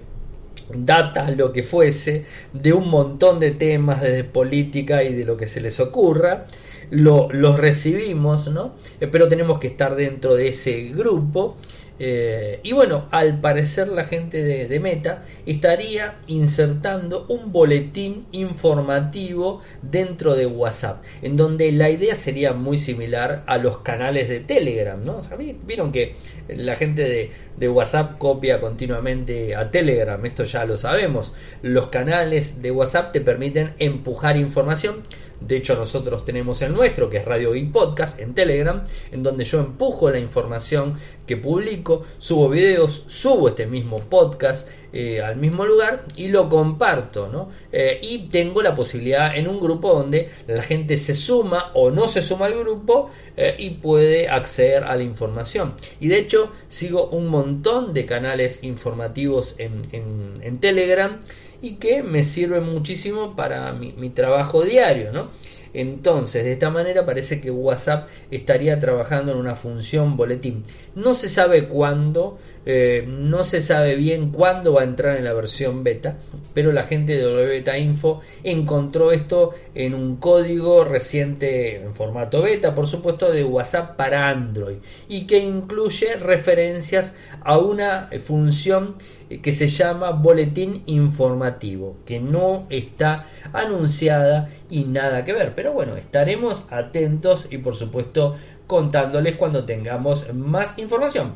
lo 1.35 1.51
que 1.51 1.63
fuese, 1.63 2.25
de 2.53 2.71
un 2.71 2.89
montón 2.89 3.41
de 3.41 3.51
temas, 3.51 4.01
desde 4.01 4.23
política 4.23 5.03
y 5.03 5.13
de 5.13 5.25
lo 5.25 5.35
que 5.35 5.45
se 5.45 5.59
les 5.59 5.77
ocurra. 5.81 6.45
Lo, 6.91 7.31
los 7.31 7.57
recibimos, 7.57 8.47
¿no? 8.49 8.73
Pero 8.99 9.27
tenemos 9.27 9.59
que 9.59 9.67
estar 9.67 9.95
dentro 9.95 10.35
de 10.35 10.47
ese 10.49 10.85
grupo 10.89 11.55
eh, 11.99 12.61
y 12.63 12.71
bueno, 12.71 13.07
al 13.11 13.41
parecer 13.41 13.89
la 13.89 14.05
gente 14.05 14.43
de, 14.43 14.79
Meta 14.79 15.25
estaría 15.45 16.19
insertando 16.27 17.25
un 17.27 17.51
boletín 17.51 18.25
informativo 18.31 19.61
dentro 19.81 20.35
de 20.35 20.45
WhatsApp, 20.45 21.03
en 21.21 21.35
donde 21.35 21.73
la 21.73 21.89
idea 21.89 22.15
sería 22.15 22.53
muy 22.53 22.77
similar 22.77 23.43
a 23.45 23.57
los 23.57 23.79
canales 23.79 24.29
de 24.29 24.39
Telegram, 24.39 25.03
¿no? 25.03 25.19
Vieron 25.67 25.91
que 25.91 26.15
la 26.47 26.77
gente 26.77 27.03
de, 27.03 27.31
de 27.57 27.69
WhatsApp 27.69 28.17
copia 28.17 28.61
continuamente 28.61 29.53
a 29.55 29.69
Telegram, 29.69 30.25
esto 30.25 30.45
ya 30.45 30.63
lo 30.63 30.77
sabemos. 30.77 31.33
Los 31.61 31.87
canales 31.87 32.61
de 32.61 32.71
WhatsApp 32.71 33.11
te 33.11 33.19
permiten 33.19 33.73
empujar 33.79 34.37
información 34.37 35.03
de 35.41 35.55
hecho, 35.55 35.75
nosotros 35.75 36.25
tenemos 36.25 36.61
el 36.61 36.73
nuestro, 36.73 37.09
que 37.09 37.17
es 37.17 37.25
Radio 37.25 37.55
y 37.55 37.63
Podcast, 37.63 38.19
en 38.19 38.33
Telegram, 38.33 38.83
en 39.11 39.23
donde 39.23 39.45
yo 39.45 39.59
empujo 39.59 40.09
la 40.09 40.19
información 40.19 40.95
que 41.29 41.37
publico, 41.37 42.01
subo 42.17 42.49
videos, 42.49 43.03
subo 43.05 43.49
este 43.49 43.67
mismo 43.67 43.99
podcast 43.99 44.67
eh, 44.91 45.21
al 45.21 45.35
mismo 45.35 45.63
lugar 45.63 46.05
y 46.15 46.29
lo 46.29 46.49
comparto. 46.49 47.29
¿no? 47.29 47.49
Eh, 47.71 47.99
y 48.01 48.29
tengo 48.29 48.63
la 48.63 48.73
posibilidad 48.73 49.37
en 49.37 49.47
un 49.47 49.59
grupo 49.59 49.93
donde 49.93 50.31
la 50.47 50.63
gente 50.63 50.97
se 50.97 51.13
suma 51.13 51.69
o 51.75 51.91
no 51.91 52.07
se 52.07 52.23
suma 52.23 52.47
al 52.47 52.57
grupo 52.57 53.11
eh, 53.37 53.53
y 53.59 53.69
puede 53.75 54.27
acceder 54.27 54.85
a 54.85 54.95
la 54.95 55.03
información. 55.03 55.75
Y 55.99 56.07
de 56.07 56.17
hecho, 56.17 56.49
sigo 56.67 57.09
un 57.09 57.27
montón 57.27 57.93
de 57.93 58.07
canales 58.07 58.63
informativos 58.63 59.57
en, 59.59 60.57
Telegram 60.59 61.21
y 61.61 61.75
que 61.75 62.01
me 62.01 62.23
sirve 62.23 62.59
muchísimo 62.59 63.35
para 63.35 63.71
mi, 63.73 64.09
trabajo 64.09 64.63
diario, 64.63 65.11
¿no? 65.11 65.29
Entonces, 65.73 66.43
de 66.43 66.53
esta 66.53 66.69
manera 66.69 67.05
parece 67.05 67.41
que 67.41 67.51
WhatsApp 67.51 68.07
estaría 68.31 68.79
trabajando 68.79 69.31
en 69.31 69.37
una 69.37 69.55
función 69.55 70.17
boletín. 70.17 70.63
No 70.95 71.13
se 71.13 71.29
sabe 71.29 71.67
cuándo, 71.67 72.37
eh, 72.65 73.05
no 73.07 73.43
se 73.43 73.61
sabe 73.61 73.95
bien 73.95 74.31
cuándo 74.31 74.73
va 74.73 74.81
a 74.81 74.85
entrar 74.85 75.17
en 75.17 75.23
la 75.23 75.33
versión 75.33 75.83
beta, 75.83 76.17
pero 76.53 76.71
la 76.71 76.83
gente 76.83 77.15
de 77.15 77.25
WBeta 77.25 77.77
Info 77.77 78.21
encontró 78.43 79.11
esto 79.11 79.53
en 79.75 79.93
un 79.93 80.17
código 80.17 80.83
reciente 80.83 81.77
en 81.77 81.93
formato 81.93 82.41
beta, 82.41 82.75
por 82.75 82.87
supuesto, 82.87 83.31
de 83.31 83.43
WhatsApp 83.43 83.95
para 83.95 84.29
Android 84.29 84.77
y 85.07 85.25
que 85.25 85.39
incluye 85.39 86.15
referencias 86.15 87.15
a 87.43 87.57
una 87.57 88.09
función 88.19 88.95
que 89.37 89.51
se 89.51 89.67
llama 89.67 90.11
Boletín 90.11 90.83
Informativo, 90.87 91.97
que 92.05 92.19
no 92.19 92.65
está 92.69 93.25
anunciada 93.53 94.49
y 94.69 94.85
nada 94.85 95.23
que 95.23 95.33
ver. 95.33 95.53
Pero 95.55 95.73
bueno, 95.73 95.95
estaremos 95.95 96.71
atentos 96.71 97.47
y 97.51 97.59
por 97.59 97.75
supuesto 97.75 98.35
contándoles 98.67 99.35
cuando 99.35 99.65
tengamos 99.65 100.33
más 100.33 100.77
información. 100.77 101.33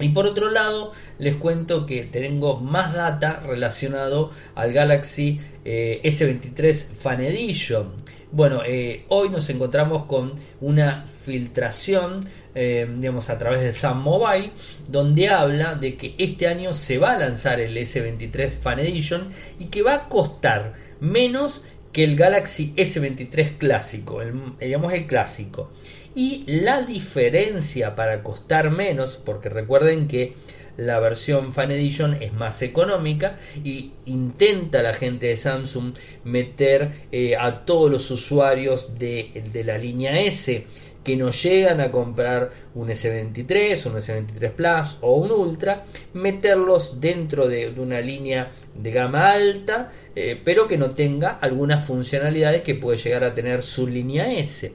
Y 0.00 0.08
por 0.08 0.26
otro 0.26 0.50
lado, 0.50 0.92
les 1.18 1.36
cuento 1.36 1.86
que 1.86 2.04
tengo 2.04 2.58
más 2.58 2.94
data 2.94 3.40
relacionado 3.46 4.30
al 4.54 4.72
Galaxy 4.72 5.40
eh, 5.64 6.00
S23 6.02 6.74
Fan 6.74 7.20
Edition. 7.20 7.92
Bueno, 8.32 8.62
eh, 8.64 9.04
hoy 9.08 9.28
nos 9.28 9.50
encontramos 9.50 10.04
con 10.06 10.34
una 10.60 11.06
filtración 11.06 12.26
eh, 12.54 12.86
digamos, 12.98 13.30
a 13.30 13.38
través 13.38 13.62
de 13.62 13.72
Sam 13.72 14.02
Mobile, 14.02 14.52
donde 14.88 15.28
habla 15.28 15.74
de 15.74 15.96
que 15.96 16.14
este 16.18 16.46
año 16.46 16.74
se 16.74 16.98
va 16.98 17.12
a 17.12 17.18
lanzar 17.18 17.60
el 17.60 17.76
S23 17.76 18.50
Fan 18.50 18.78
Edition 18.80 19.28
y 19.58 19.66
que 19.66 19.82
va 19.82 19.94
a 19.94 20.08
costar 20.08 20.74
menos 21.00 21.62
que 21.92 22.04
el 22.04 22.16
Galaxy 22.16 22.74
S23 22.76 23.58
clásico, 23.58 24.22
el, 24.22 24.34
digamos 24.60 24.92
el 24.92 25.06
clásico. 25.06 25.70
Y 26.14 26.44
la 26.46 26.82
diferencia 26.82 27.94
para 27.94 28.22
costar 28.22 28.70
menos, 28.70 29.16
porque 29.16 29.48
recuerden 29.48 30.06
que 30.06 30.34
la 30.76 30.98
versión 31.00 31.52
Fan 31.52 31.70
Edition 31.70 32.22
es 32.22 32.32
más 32.32 32.62
económica 32.62 33.38
y 33.62 33.92
intenta 34.06 34.82
la 34.82 34.94
gente 34.94 35.26
de 35.26 35.36
Samsung 35.36 35.94
meter 36.24 37.06
eh, 37.12 37.36
a 37.36 37.64
todos 37.64 37.90
los 37.90 38.10
usuarios 38.10 38.98
de 38.98 39.62
la 39.64 39.76
línea 39.76 40.18
S 40.20 40.66
que 41.04 41.16
no 41.16 41.30
llegan 41.30 41.80
a 41.80 41.90
comprar 41.90 42.50
un 42.74 42.88
S23, 42.88 43.86
un 43.86 43.94
S23 43.96 44.50
Plus 44.52 44.98
o 45.00 45.16
un 45.16 45.30
Ultra, 45.30 45.84
meterlos 46.14 47.00
dentro 47.00 47.48
de, 47.48 47.70
una 47.76 48.00
línea 48.00 48.50
de 48.74 48.90
gama 48.90 49.30
alta, 49.30 49.90
eh, 50.14 50.40
pero 50.44 50.68
que 50.68 50.78
no 50.78 50.90
tenga 50.90 51.38
algunas 51.40 51.84
funcionalidades 51.84 52.62
que 52.62 52.74
puede 52.74 52.98
llegar 52.98 53.24
a 53.24 53.34
tener 53.34 53.62
su 53.62 53.86
línea 53.86 54.32
S. 54.32 54.72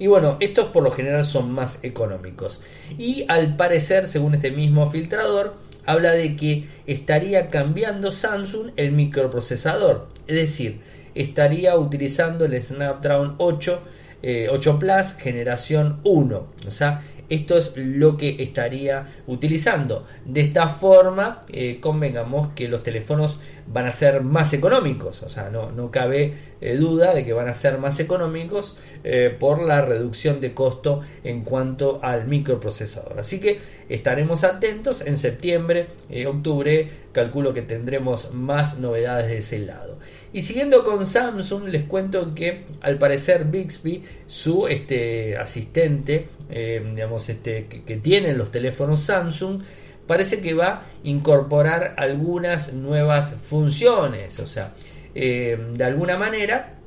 Y 0.00 0.06
bueno, 0.06 0.36
estos 0.40 0.68
por 0.68 0.82
lo 0.82 0.90
general 0.90 1.24
son 1.24 1.52
más 1.52 1.82
económicos. 1.82 2.60
Y 2.96 3.24
al 3.28 3.56
parecer, 3.56 4.06
según 4.06 4.34
este 4.34 4.50
mismo 4.50 4.88
filtrador, 4.90 5.54
habla 5.84 6.12
de 6.12 6.36
que 6.36 6.66
estaría 6.86 7.48
cambiando 7.48 8.12
Samsung 8.12 8.72
el 8.76 8.92
microprocesador. 8.92 10.06
Es 10.26 10.36
decir, 10.36 10.80
estaría 11.14 11.76
utilizando 11.76 12.44
el 12.44 12.60
Snapdragon 12.62 13.34
8 13.38 13.82
8 14.22 14.70
eh, 14.70 14.76
Plus 14.78 15.14
generación 15.14 16.00
1. 16.02 16.46
O 16.66 16.70
sea, 16.70 17.02
esto 17.28 17.58
es 17.58 17.74
lo 17.76 18.16
que 18.16 18.42
estaría 18.42 19.06
utilizando. 19.26 20.06
De 20.24 20.40
esta 20.40 20.68
forma, 20.68 21.42
eh, 21.50 21.78
convengamos 21.78 22.48
que 22.54 22.68
los 22.68 22.82
teléfonos 22.82 23.40
van 23.66 23.86
a 23.86 23.92
ser 23.92 24.22
más 24.22 24.54
económicos. 24.54 25.22
O 25.22 25.28
sea, 25.28 25.50
no, 25.50 25.70
no 25.70 25.90
cabe 25.90 26.34
eh, 26.60 26.76
duda 26.76 27.14
de 27.14 27.24
que 27.24 27.34
van 27.34 27.48
a 27.48 27.54
ser 27.54 27.78
más 27.78 28.00
económicos 28.00 28.76
por 29.38 29.62
la 29.62 29.80
reducción 29.82 30.40
de 30.40 30.52
costo 30.52 31.00
en 31.24 31.42
cuanto 31.42 32.00
al 32.02 32.26
microprocesador. 32.26 33.18
Así 33.18 33.40
que 33.40 33.58
estaremos 33.88 34.44
atentos. 34.44 35.06
En 35.06 35.16
septiembre, 35.16 35.88
octubre, 36.26 36.90
calculo 37.12 37.54
que 37.54 37.62
tendremos 37.62 38.34
más 38.34 38.78
novedades 38.78 39.28
de 39.28 39.38
ese 39.38 39.58
lado. 39.60 39.98
Y 40.32 40.42
siguiendo 40.42 40.84
con 40.84 41.06
Samsung, 41.06 41.68
les 41.68 41.84
cuento 41.84 42.34
que 42.34 42.64
al 42.82 42.98
parecer 42.98 43.44
Bixby, 43.44 44.02
su 44.26 44.66
este, 44.66 45.36
asistente, 45.38 46.28
eh, 46.50 46.82
digamos, 46.94 47.28
este, 47.28 47.66
que, 47.66 47.96
tienen 47.96 48.36
los 48.36 48.50
teléfonos 48.50 49.00
Samsung, 49.00 49.62
parece 50.06 50.40
que 50.40 50.54
va 50.54 50.68
a 50.68 50.82
incorporar 51.04 51.94
algunas 51.96 52.74
nuevas 52.74 53.36
funciones. 53.42 54.38
O 54.38 54.46
sea, 54.46 54.74
eh, 55.14 55.58
de 55.72 55.84
alguna 55.84 56.18
manera, 56.18 56.78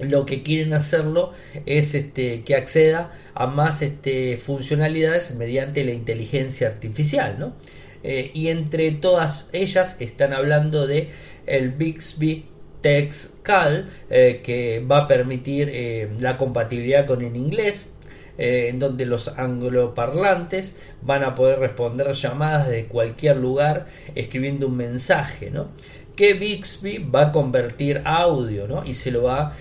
lo 0.00 0.26
que 0.26 0.42
quieren 0.42 0.74
hacerlo 0.74 1.32
es 1.64 1.94
este, 1.94 2.42
que 2.42 2.56
acceda 2.56 3.12
a 3.34 3.46
más 3.46 3.80
este, 3.82 4.36
funcionalidades 4.36 5.34
mediante 5.34 5.84
la 5.84 5.92
inteligencia 5.92 6.68
artificial. 6.68 7.36
¿no? 7.38 7.54
Eh, 8.02 8.30
y 8.34 8.48
entre 8.48 8.90
todas 8.92 9.48
ellas 9.52 9.96
están 10.00 10.32
hablando 10.32 10.86
de 10.86 11.10
el 11.46 11.70
Bixby 11.70 12.46
TextCal 12.82 13.88
eh, 14.10 14.40
que 14.44 14.80
va 14.80 14.98
a 14.98 15.08
permitir 15.08 15.70
eh, 15.72 16.10
la 16.18 16.36
compatibilidad 16.36 17.06
con 17.06 17.22
el 17.22 17.34
inglés 17.36 17.94
eh, 18.36 18.68
en 18.68 18.78
donde 18.78 19.06
los 19.06 19.38
angloparlantes 19.38 20.78
van 21.02 21.22
a 21.22 21.34
poder 21.34 21.60
responder 21.60 22.12
llamadas 22.12 22.68
de 22.68 22.86
cualquier 22.86 23.36
lugar 23.36 23.86
escribiendo 24.14 24.66
un 24.66 24.76
mensaje 24.76 25.50
¿no? 25.50 25.68
que 26.16 26.34
Bixby 26.34 26.98
va 26.98 27.28
a 27.28 27.32
convertir 27.32 28.02
audio 28.04 28.66
¿no? 28.68 28.84
y 28.84 28.94
se 28.94 29.10
lo 29.10 29.24
va 29.24 29.54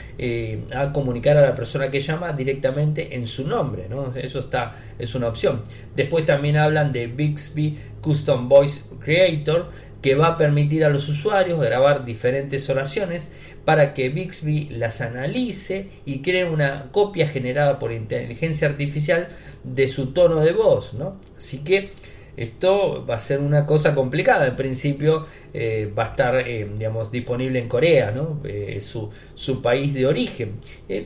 a 0.75 0.91
comunicar 0.91 1.37
a 1.37 1.41
la 1.41 1.55
persona 1.55 1.89
que 1.89 1.99
llama 1.99 2.33
directamente 2.33 3.15
en 3.15 3.25
su 3.27 3.47
nombre 3.47 3.87
¿no? 3.89 4.13
eso 4.15 4.39
está 4.39 4.73
es 4.99 5.15
una 5.15 5.27
opción 5.27 5.61
después 5.95 6.25
también 6.25 6.57
hablan 6.57 6.91
de 6.91 7.07
Bixby 7.07 7.77
Custom 8.01 8.49
Voice 8.49 8.83
Creator 8.99 9.69
que 10.01 10.15
va 10.15 10.27
a 10.27 10.37
permitir 10.37 10.83
a 10.83 10.89
los 10.89 11.07
usuarios 11.09 11.59
grabar 11.59 12.05
diferentes 12.05 12.69
oraciones 12.69 13.29
para 13.65 13.93
que 13.93 14.09
Bixby 14.09 14.69
las 14.69 15.01
analice 15.01 15.89
y 16.05 16.21
cree 16.21 16.45
una 16.45 16.91
copia 16.91 17.27
generada 17.27 17.77
por 17.77 17.91
inteligencia 17.91 18.67
artificial 18.67 19.27
de 19.63 19.87
su 19.87 20.13
tono 20.13 20.39
de 20.39 20.53
voz. 20.53 20.93
¿no? 20.95 21.17
Así 21.37 21.59
que 21.59 21.91
esto 22.37 23.05
va 23.05 23.15
a 23.15 23.19
ser 23.19 23.39
una 23.39 23.67
cosa 23.67 23.93
complicada. 23.93 24.47
En 24.47 24.55
principio 24.55 25.27
eh, 25.53 25.91
va 25.95 26.05
a 26.05 26.07
estar 26.07 26.35
eh, 26.47 26.67
digamos, 26.75 27.11
disponible 27.11 27.59
en 27.59 27.67
Corea, 27.67 28.11
¿no? 28.11 28.39
Eh, 28.45 28.79
su, 28.81 29.11
su, 29.35 29.61
país 29.61 29.93
de 29.93 30.07
origen. 30.07 30.55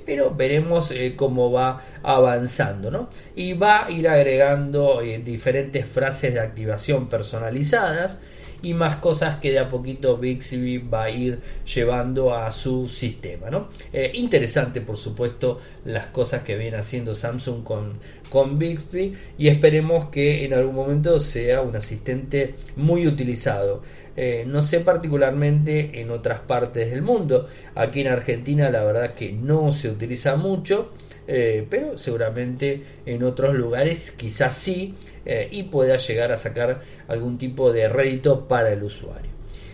pero 0.05 0.33
veremos 0.33 0.93
cómo 1.15 1.51
va 1.51 1.81
avanzando. 2.03 2.91
¿no? 2.91 3.09
Y 3.35 3.53
va 3.53 3.87
a 3.87 3.91
ir 3.91 4.07
agregando 4.07 5.01
diferentes 5.23 5.85
frases 5.85 6.35
de 6.35 6.39
activación 6.39 7.09
personalizadas 7.09 8.21
y 8.65 8.73
más 8.73 8.95
cosas 8.95 9.39
que 9.39 9.51
de 9.51 9.59
a 9.59 9.69
poquito 9.69 10.17
Bixby 10.17 10.79
va 10.79 11.03
a 11.03 11.09
ir 11.11 11.39
llevando 11.71 12.33
a 12.33 12.49
su 12.49 12.87
sistema. 12.87 13.51
¿no? 13.51 13.69
Eh, 13.93 14.09
interesante, 14.15 14.81
por 14.81 14.97
supuesto, 14.97 15.59
las 15.85 16.07
cosas 16.07 16.41
que 16.41 16.57
viene 16.57 16.77
haciendo 16.77 17.13
Samsung 17.13 17.63
con, 17.63 17.99
con 18.31 18.57
Bixby 18.57 19.13
y 19.37 19.49
esperemos 19.49 20.05
que 20.05 20.45
en 20.45 20.55
algún 20.55 20.73
momento 20.73 21.19
sea 21.19 21.61
un 21.61 21.75
asistente 21.75 22.55
muy 22.75 23.05
utilizado. 23.05 23.83
Eh, 24.17 24.45
no 24.47 24.63
sé 24.63 24.79
particularmente 24.79 26.01
en 26.01 26.09
otras 26.09 26.39
partes 26.39 26.89
del 26.89 27.03
mundo. 27.03 27.47
Aquí 27.75 28.01
en 28.01 28.07
Argentina 28.07 28.71
la 28.71 28.83
verdad 28.83 29.13
que 29.13 29.31
no 29.31 29.71
se 29.73 29.91
utiliza 29.91 30.37
mucho. 30.37 30.91
Eh, 31.27 31.65
pero 31.69 31.97
seguramente 31.97 32.83
en 33.05 33.23
otros 33.23 33.55
lugares 33.55 34.11
quizás 34.11 34.55
sí 34.55 34.93
eh, 35.25 35.47
y 35.51 35.63
pueda 35.63 35.97
llegar 35.97 36.31
a 36.31 36.37
sacar 36.37 36.81
algún 37.07 37.37
tipo 37.37 37.73
de 37.73 37.89
rédito 37.89 38.47
para 38.47 38.71
el 38.71 38.83
usuario. 38.83 39.31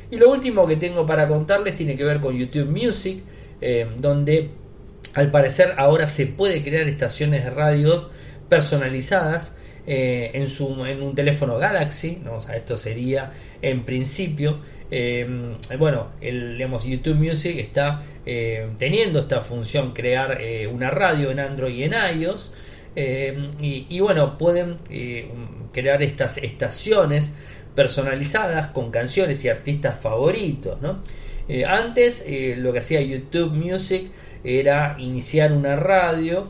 Y 0.10 0.18
lo 0.18 0.32
último 0.32 0.66
que 0.66 0.78
tengo 0.78 1.06
para 1.06 1.28
contarles 1.28 1.76
tiene 1.76 1.96
que 1.98 2.06
ver 2.06 2.20
con 2.20 2.38
YouTube 2.38 2.70
Music, 2.70 3.24
eh, 3.60 3.88
donde 3.98 4.50
al 5.14 5.30
parecer 5.30 5.74
ahora 5.78 6.08
se 6.08 6.28
puede 6.28 6.64
crear 6.64 6.88
estaciones 6.88 7.44
de 7.44 7.50
radio 7.50 8.10
personalizadas 8.48 9.56
en, 9.86 10.48
su, 10.48 10.86
en 10.86 11.02
un 11.02 11.16
teléfono 11.16 11.58
Galaxy. 11.58 12.22
¿no? 12.24 12.38
esto 12.38 12.78
sería 12.78 13.32
en 13.62 13.84
principio 13.84 14.60
eh, 14.94 15.26
bueno, 15.80 16.10
el 16.20 16.58
YouTube 16.58 17.16
Music 17.16 17.58
está 17.58 18.04
eh, 18.26 18.68
teniendo 18.78 19.20
esta 19.20 19.40
función 19.40 19.94
crear 19.94 20.42
eh, 20.42 20.68
una 20.68 20.92
radio 20.92 21.32
en 21.32 21.40
Android 21.40 21.74
y 21.74 21.84
en 21.84 21.94
iOS. 22.20 22.54
Y, 22.94 24.00
bueno, 24.02 24.38
pueden 24.38 24.76
crear 25.72 26.04
estas 26.04 26.40
estaciones 26.40 27.34
personalizadas 27.74 28.68
con 28.68 28.92
canciones 28.92 29.46
y 29.46 29.50
artistas 29.50 29.98
favoritos. 29.98 30.78
antes 31.66 32.26
lo 32.58 32.74
que 32.74 32.80
hacía 32.80 33.00
YouTube 33.02 33.54
Music 33.54 34.12
era 34.44 34.96
iniciar 35.00 35.52
una 35.52 35.76
radio 35.76 36.50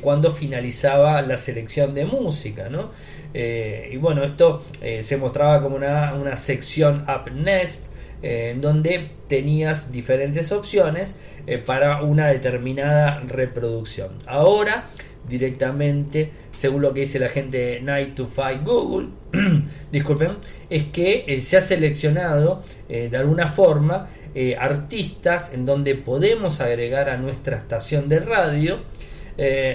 cuando 0.00 0.32
finalizaba 0.32 1.22
la 1.22 1.36
selección 1.36 1.94
de 1.94 2.04
música. 2.04 2.68
¿no? 2.68 2.90
Eh, 3.32 3.90
y 3.92 3.96
bueno, 3.96 4.24
esto 4.24 4.62
eh, 4.80 5.02
se 5.02 5.16
mostraba 5.16 5.60
como 5.62 5.76
una, 5.76 6.14
una 6.14 6.36
sección 6.36 7.04
Up 7.08 7.30
Nest, 7.32 7.92
eh, 8.22 8.50
en 8.52 8.60
donde 8.60 9.10
tenías 9.28 9.92
diferentes 9.92 10.52
opciones 10.52 11.18
para 11.66 12.02
una 12.02 12.28
determinada 12.28 13.20
reproducción. 13.26 14.10
Ahora, 14.26 14.88
directamente, 15.28 16.30
según 16.52 16.82
lo 16.82 16.94
que 16.94 17.00
dice 17.00 17.18
la 17.18 17.28
gente 17.28 17.58
de 17.58 17.80
Night 17.80 18.14
to 18.14 18.28
Fight 18.28 18.62
Google, 18.62 19.08
disculpen, 19.92 20.36
es 20.68 20.84
que 20.84 21.40
se 21.40 21.56
ha 21.56 21.60
seleccionado 21.60 22.62
de 22.88 23.16
alguna 23.16 23.48
forma 23.48 24.08
artistas 24.58 25.54
en 25.54 25.66
donde 25.66 25.94
podemos 25.94 26.60
agregar 26.60 27.08
a 27.08 27.16
nuestra 27.16 27.56
estación 27.56 28.08
de 28.08 28.20
radio 28.20 28.78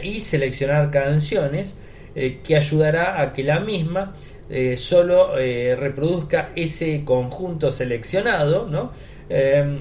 y 0.04 0.22
seleccionar 0.22 0.92
canciones 0.92 1.76
eh, 2.18 2.40
que 2.42 2.56
ayudará 2.56 3.22
a 3.22 3.34
que 3.34 3.44
la 3.44 3.60
misma 3.60 4.14
eh, 4.50 4.78
solo 4.78 5.38
eh, 5.38 5.76
reproduzca 5.76 6.52
ese 6.56 7.04
conjunto 7.04 7.72
seleccionado 7.72 8.92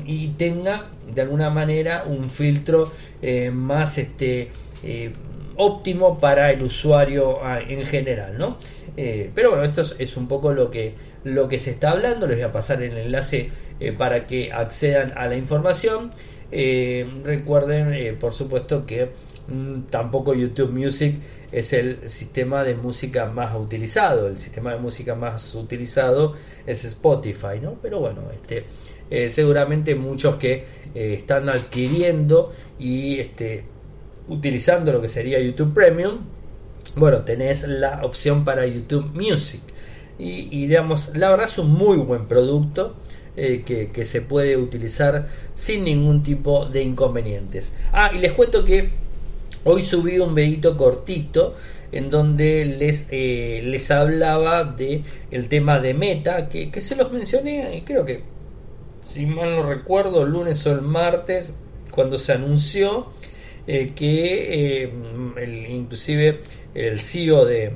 y 0.06 0.28
tenga 0.38 0.90
de 1.06 1.20
alguna 1.20 1.50
manera 1.50 2.04
un 2.06 2.30
filtro 2.30 2.90
más 3.52 3.98
este, 3.98 4.48
óptimo 5.56 6.18
para 6.18 6.50
el 6.50 6.62
usuario 6.62 7.38
ah, 7.42 7.60
en 7.60 7.84
general. 7.84 8.36
¿no? 8.38 8.58
pero 9.34 9.50
bueno, 9.50 9.64
esto 9.64 9.82
es, 9.98 10.16
un 10.16 10.28
poco 10.28 10.52
lo 10.52 10.70
que, 10.70 10.94
lo 11.24 11.48
que 11.48 11.58
se 11.58 11.70
está 11.70 11.90
hablando. 11.90 12.26
Les 12.26 12.36
voy 12.36 12.44
a 12.44 12.52
pasar 12.52 12.82
el 12.82 12.96
enlace 12.96 13.50
para 13.98 14.26
que 14.26 14.52
accedan 14.52 15.12
a 15.16 15.26
la 15.26 15.36
información. 15.36 16.12
recuerden, 17.24 18.16
por 18.18 18.32
supuesto, 18.32 18.86
que 18.86 19.10
mm, 19.48 19.82
tampoco 19.90 20.32
YouTube 20.34 20.70
Music 20.70 21.16
es 21.54 21.72
el 21.72 22.08
sistema 22.08 22.64
de 22.64 22.74
música 22.74 23.26
más 23.26 23.54
utilizado. 23.54 24.26
El 24.26 24.38
sistema 24.38 24.72
de 24.72 24.78
música 24.80 25.14
más 25.14 25.54
utilizado 25.54 26.34
es 26.66 26.84
Spotify, 26.84 27.60
¿no? 27.62 27.78
Pero 27.80 28.00
bueno, 28.00 28.22
este, 28.34 28.64
eh, 29.08 29.30
seguramente 29.30 29.94
muchos 29.94 30.34
que 30.34 30.64
eh, 30.94 31.14
están 31.14 31.48
adquiriendo 31.48 32.52
y 32.76 33.20
este, 33.20 33.64
utilizando 34.28 34.92
lo 34.92 35.00
que 35.00 35.08
sería 35.08 35.40
YouTube 35.40 35.74
Premium, 35.74 36.18
bueno, 36.96 37.18
tenés 37.18 37.66
la 37.66 38.04
opción 38.04 38.44
para 38.44 38.66
YouTube 38.66 39.10
Music. 39.14 39.60
Y, 40.16 40.66
digamos, 40.68 41.16
la 41.16 41.28
verdad 41.30 41.46
es 41.46 41.58
un 41.58 41.72
muy 41.72 41.96
buen 41.96 42.26
producto. 42.26 42.96
Eh, 43.36 43.64
que, 43.66 43.88
que, 43.88 44.04
se 44.04 44.20
puede 44.20 44.56
utilizar 44.56 45.26
sin 45.56 45.82
ningún 45.82 46.22
tipo 46.22 46.66
de 46.66 46.84
inconvenientes. 46.84 47.74
Ah, 47.92 48.12
y 48.14 48.18
les 48.18 48.30
cuento 48.30 48.64
que 48.64 48.92
Hoy 49.66 49.80
subí 49.80 50.18
un 50.18 50.34
videito 50.34 50.76
cortito 50.76 51.54
en 51.90 52.10
donde 52.10 52.66
les, 52.66 53.08
eh, 53.10 53.62
les 53.64 53.90
hablaba 53.90 54.64
de 54.64 55.02
el 55.30 55.48
tema 55.48 55.78
de 55.78 55.94
meta, 55.94 56.50
que, 56.50 56.70
se 56.82 56.96
los 56.96 57.10
mencioné, 57.12 57.82
creo 57.86 58.04
que, 58.04 58.24
si 59.04 59.24
mal 59.24 59.52
no 59.52 59.62
recuerdo, 59.62 60.26
lunes 60.26 60.66
o 60.66 60.72
el 60.72 60.82
martes, 60.82 61.54
cuando 61.90 62.18
se 62.18 62.32
anunció 62.32 63.06
eh, 63.66 63.92
que 63.94 64.82
eh, 64.82 64.92
el, 65.36 65.66
inclusive 65.66 66.40
el 66.74 67.00
CEO 67.00 67.44
de, 67.44 67.72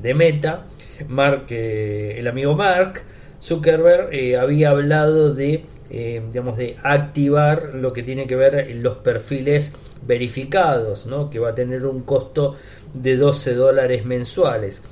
de, 0.00 0.14
Meta, 0.14 0.66
Mark, 1.08 1.46
el 1.50 2.26
amigo 2.26 2.54
Mark 2.54 3.02
Zuckerberg, 3.42 4.08
había 4.36 4.70
hablado 4.70 5.34
de, 5.34 5.64
digamos, 5.90 6.56
de 6.56 6.76
activar 6.82 7.74
lo 7.74 7.92
que 7.92 8.02
tiene 8.02 8.26
que 8.26 8.36
ver 8.36 8.74
los 8.76 8.96
perfiles 8.98 9.74
verificados, 10.06 11.06
¿no? 11.06 11.28
que 11.28 11.38
va 11.38 11.50
a 11.50 11.54
tener 11.54 11.84
un 11.84 12.02
costo 12.02 12.56
de 12.94 13.16
12 13.16 13.54
dólares 13.54 14.04
mensuales. 14.04 14.82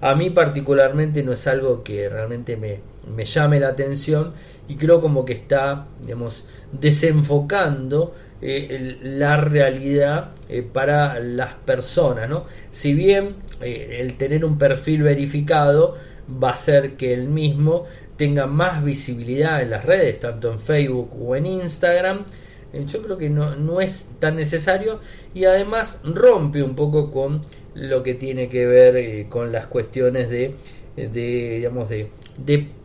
A 0.00 0.14
mí 0.14 0.30
particularmente 0.30 1.22
no 1.22 1.32
es 1.32 1.46
algo 1.46 1.82
que 1.82 2.08
realmente 2.08 2.56
me, 2.56 2.80
me 3.14 3.24
llame 3.24 3.60
la 3.60 3.68
atención 3.68 4.32
y 4.68 4.76
creo 4.76 5.00
como 5.00 5.24
que 5.24 5.34
está, 5.34 5.86
digamos, 6.00 6.48
desenfocando 6.72 8.14
eh, 8.42 8.96
la 9.02 9.36
realidad 9.36 10.30
eh, 10.48 10.62
para 10.62 11.20
las 11.20 11.54
personas. 11.54 12.28
¿no? 12.28 12.46
Si 12.70 12.94
bien 12.94 13.36
eh, 13.60 13.98
el 14.00 14.14
tener 14.14 14.44
un 14.44 14.56
perfil 14.56 15.02
verificado 15.02 15.96
va 16.42 16.50
a 16.50 16.54
hacer 16.54 16.96
que 16.96 17.12
el 17.12 17.28
mismo 17.28 17.84
tenga 18.16 18.46
más 18.46 18.82
visibilidad 18.82 19.60
en 19.60 19.70
las 19.70 19.84
redes, 19.84 20.20
tanto 20.20 20.52
en 20.52 20.58
Facebook 20.58 21.10
o 21.20 21.36
en 21.36 21.46
Instagram, 21.46 22.24
yo 22.72 23.02
creo 23.02 23.18
que 23.18 23.28
no, 23.28 23.56
no 23.56 23.80
es 23.80 24.10
tan 24.20 24.36
necesario 24.36 25.00
y 25.34 25.44
además 25.44 26.00
rompe 26.04 26.62
un 26.62 26.76
poco 26.76 27.10
con 27.10 27.40
lo 27.74 28.04
que 28.04 28.14
tiene 28.14 28.48
que 28.48 28.64
ver 28.64 29.26
con 29.28 29.50
las 29.50 29.66
cuestiones 29.66 30.30
de, 30.30 30.54
de 30.96 31.56
digamos 31.56 31.88
de 31.88 32.10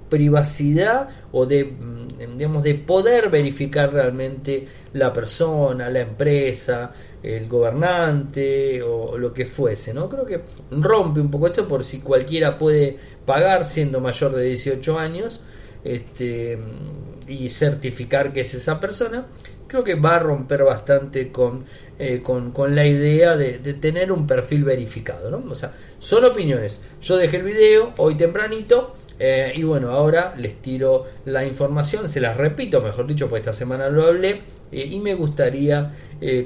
privacidad 0.09 1.09
o 1.31 1.45
de 1.45 1.65
mm, 1.65 2.37
digamos 2.37 2.63
de 2.63 2.75
poder 2.75 3.29
verificar 3.29 3.91
realmente 3.91 4.67
la 4.93 5.11
persona, 5.11 5.89
la 5.89 6.01
empresa, 6.01 6.91
el 7.21 7.47
gobernante 7.47 8.81
o 8.81 9.17
lo 9.17 9.33
que 9.33 9.45
fuese, 9.45 9.93
¿no? 9.93 10.07
Creo 10.09 10.25
que 10.25 10.41
rompe 10.71 11.19
un 11.19 11.29
poco 11.29 11.47
esto 11.47 11.67
por 11.67 11.83
si 11.83 11.99
cualquiera 11.99 12.57
puede 12.57 12.97
pagar 13.25 13.65
siendo 13.65 13.99
mayor 13.99 14.33
de 14.33 14.43
18 14.43 14.97
años 14.97 15.43
este, 15.83 16.57
y 17.27 17.49
certificar 17.49 18.31
que 18.31 18.41
es 18.41 18.53
esa 18.53 18.79
persona 18.79 19.27
creo 19.67 19.83
que 19.83 19.95
va 19.95 20.15
a 20.15 20.19
romper 20.19 20.63
bastante 20.63 21.31
con, 21.31 21.65
eh, 21.99 22.21
con, 22.21 22.75
la 22.75 22.85
idea 22.85 23.35
de, 23.35 23.59
tener 23.73 24.11
un 24.11 24.25
perfil 24.27 24.63
verificado. 24.63 25.29
¿no? 25.29 25.43
O 25.49 25.55
sea, 25.55 25.73
son 25.99 26.23
opiniones. 26.25 26.81
Yo 27.01 27.17
dejé 27.17 27.37
el 27.37 27.43
video 27.43 27.93
hoy 27.97 28.15
tempranito. 28.15 28.95
Eh, 29.17 29.53
y 29.55 29.63
bueno, 29.63 29.91
ahora 29.91 30.33
les 30.37 30.55
tiro 30.61 31.05
la 31.25 31.45
información, 31.45 32.09
se 32.09 32.19
las 32.19 32.35
repito, 32.35 32.81
mejor 32.81 33.07
dicho, 33.07 33.29
pues 33.29 33.41
esta 33.41 33.53
semana 33.53 33.89
lo 33.89 34.07
hablé 34.07 34.41
eh, 34.71 34.85
y 34.85 34.99
me 34.99 35.15
gustaría 35.15 35.93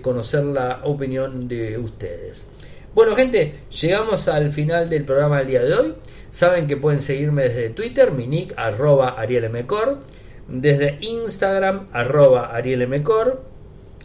conocer 0.02 0.44
la 0.46 0.82
opinión 0.84 1.48
de 1.48 1.78
ustedes. 1.78 2.48
Bueno, 2.94 3.16
gente, 3.16 3.62
llegamos 3.82 4.28
al 4.28 4.52
final 4.52 4.90
del 4.90 5.06
programa 5.06 5.38
del 5.40 5.48
día 5.48 5.64
de 5.64 5.74
hoy. 5.74 5.94
Saben 6.32 6.68
que 6.68 6.76
pueden 6.78 7.02
seguirme 7.02 7.44
desde 7.44 7.70
Twitter, 7.70 8.12
mi 8.12 8.28
nick 8.28 8.54
arroba 8.58 9.10
arielmcor 9.10 10.00
desde 10.50 10.98
Instagram 11.02 11.88
arroba 11.92 12.56
arielmcor, 12.56 13.44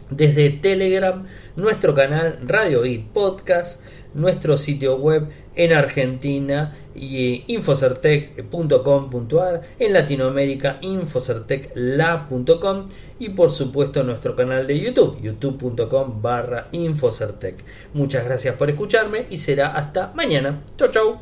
desde 0.09 0.51
Telegram, 0.51 1.25
nuestro 1.55 1.95
canal 1.95 2.39
Radio 2.45 2.85
y 2.85 2.99
Podcast, 2.99 3.83
nuestro 4.13 4.57
sitio 4.57 4.97
web 4.97 5.27
en 5.55 5.73
Argentina 5.73 6.73
y 6.95 7.43
infocertec.com.ar, 7.47 9.61
en 9.79 9.93
Latinoamérica 9.93 10.77
infocertecla.com 10.81 12.89
y 13.19 13.29
por 13.29 13.51
supuesto 13.51 14.03
nuestro 14.03 14.35
canal 14.35 14.67
de 14.67 14.79
YouTube, 14.79 15.21
youtube.com 15.21 16.21
barra 16.21 16.67
infocertec. 16.71 17.63
Muchas 17.93 18.25
gracias 18.25 18.55
por 18.55 18.69
escucharme 18.69 19.25
y 19.29 19.37
será 19.37 19.75
hasta 19.75 20.11
mañana. 20.13 20.63
Chau 20.77 20.89
chau. 20.89 21.19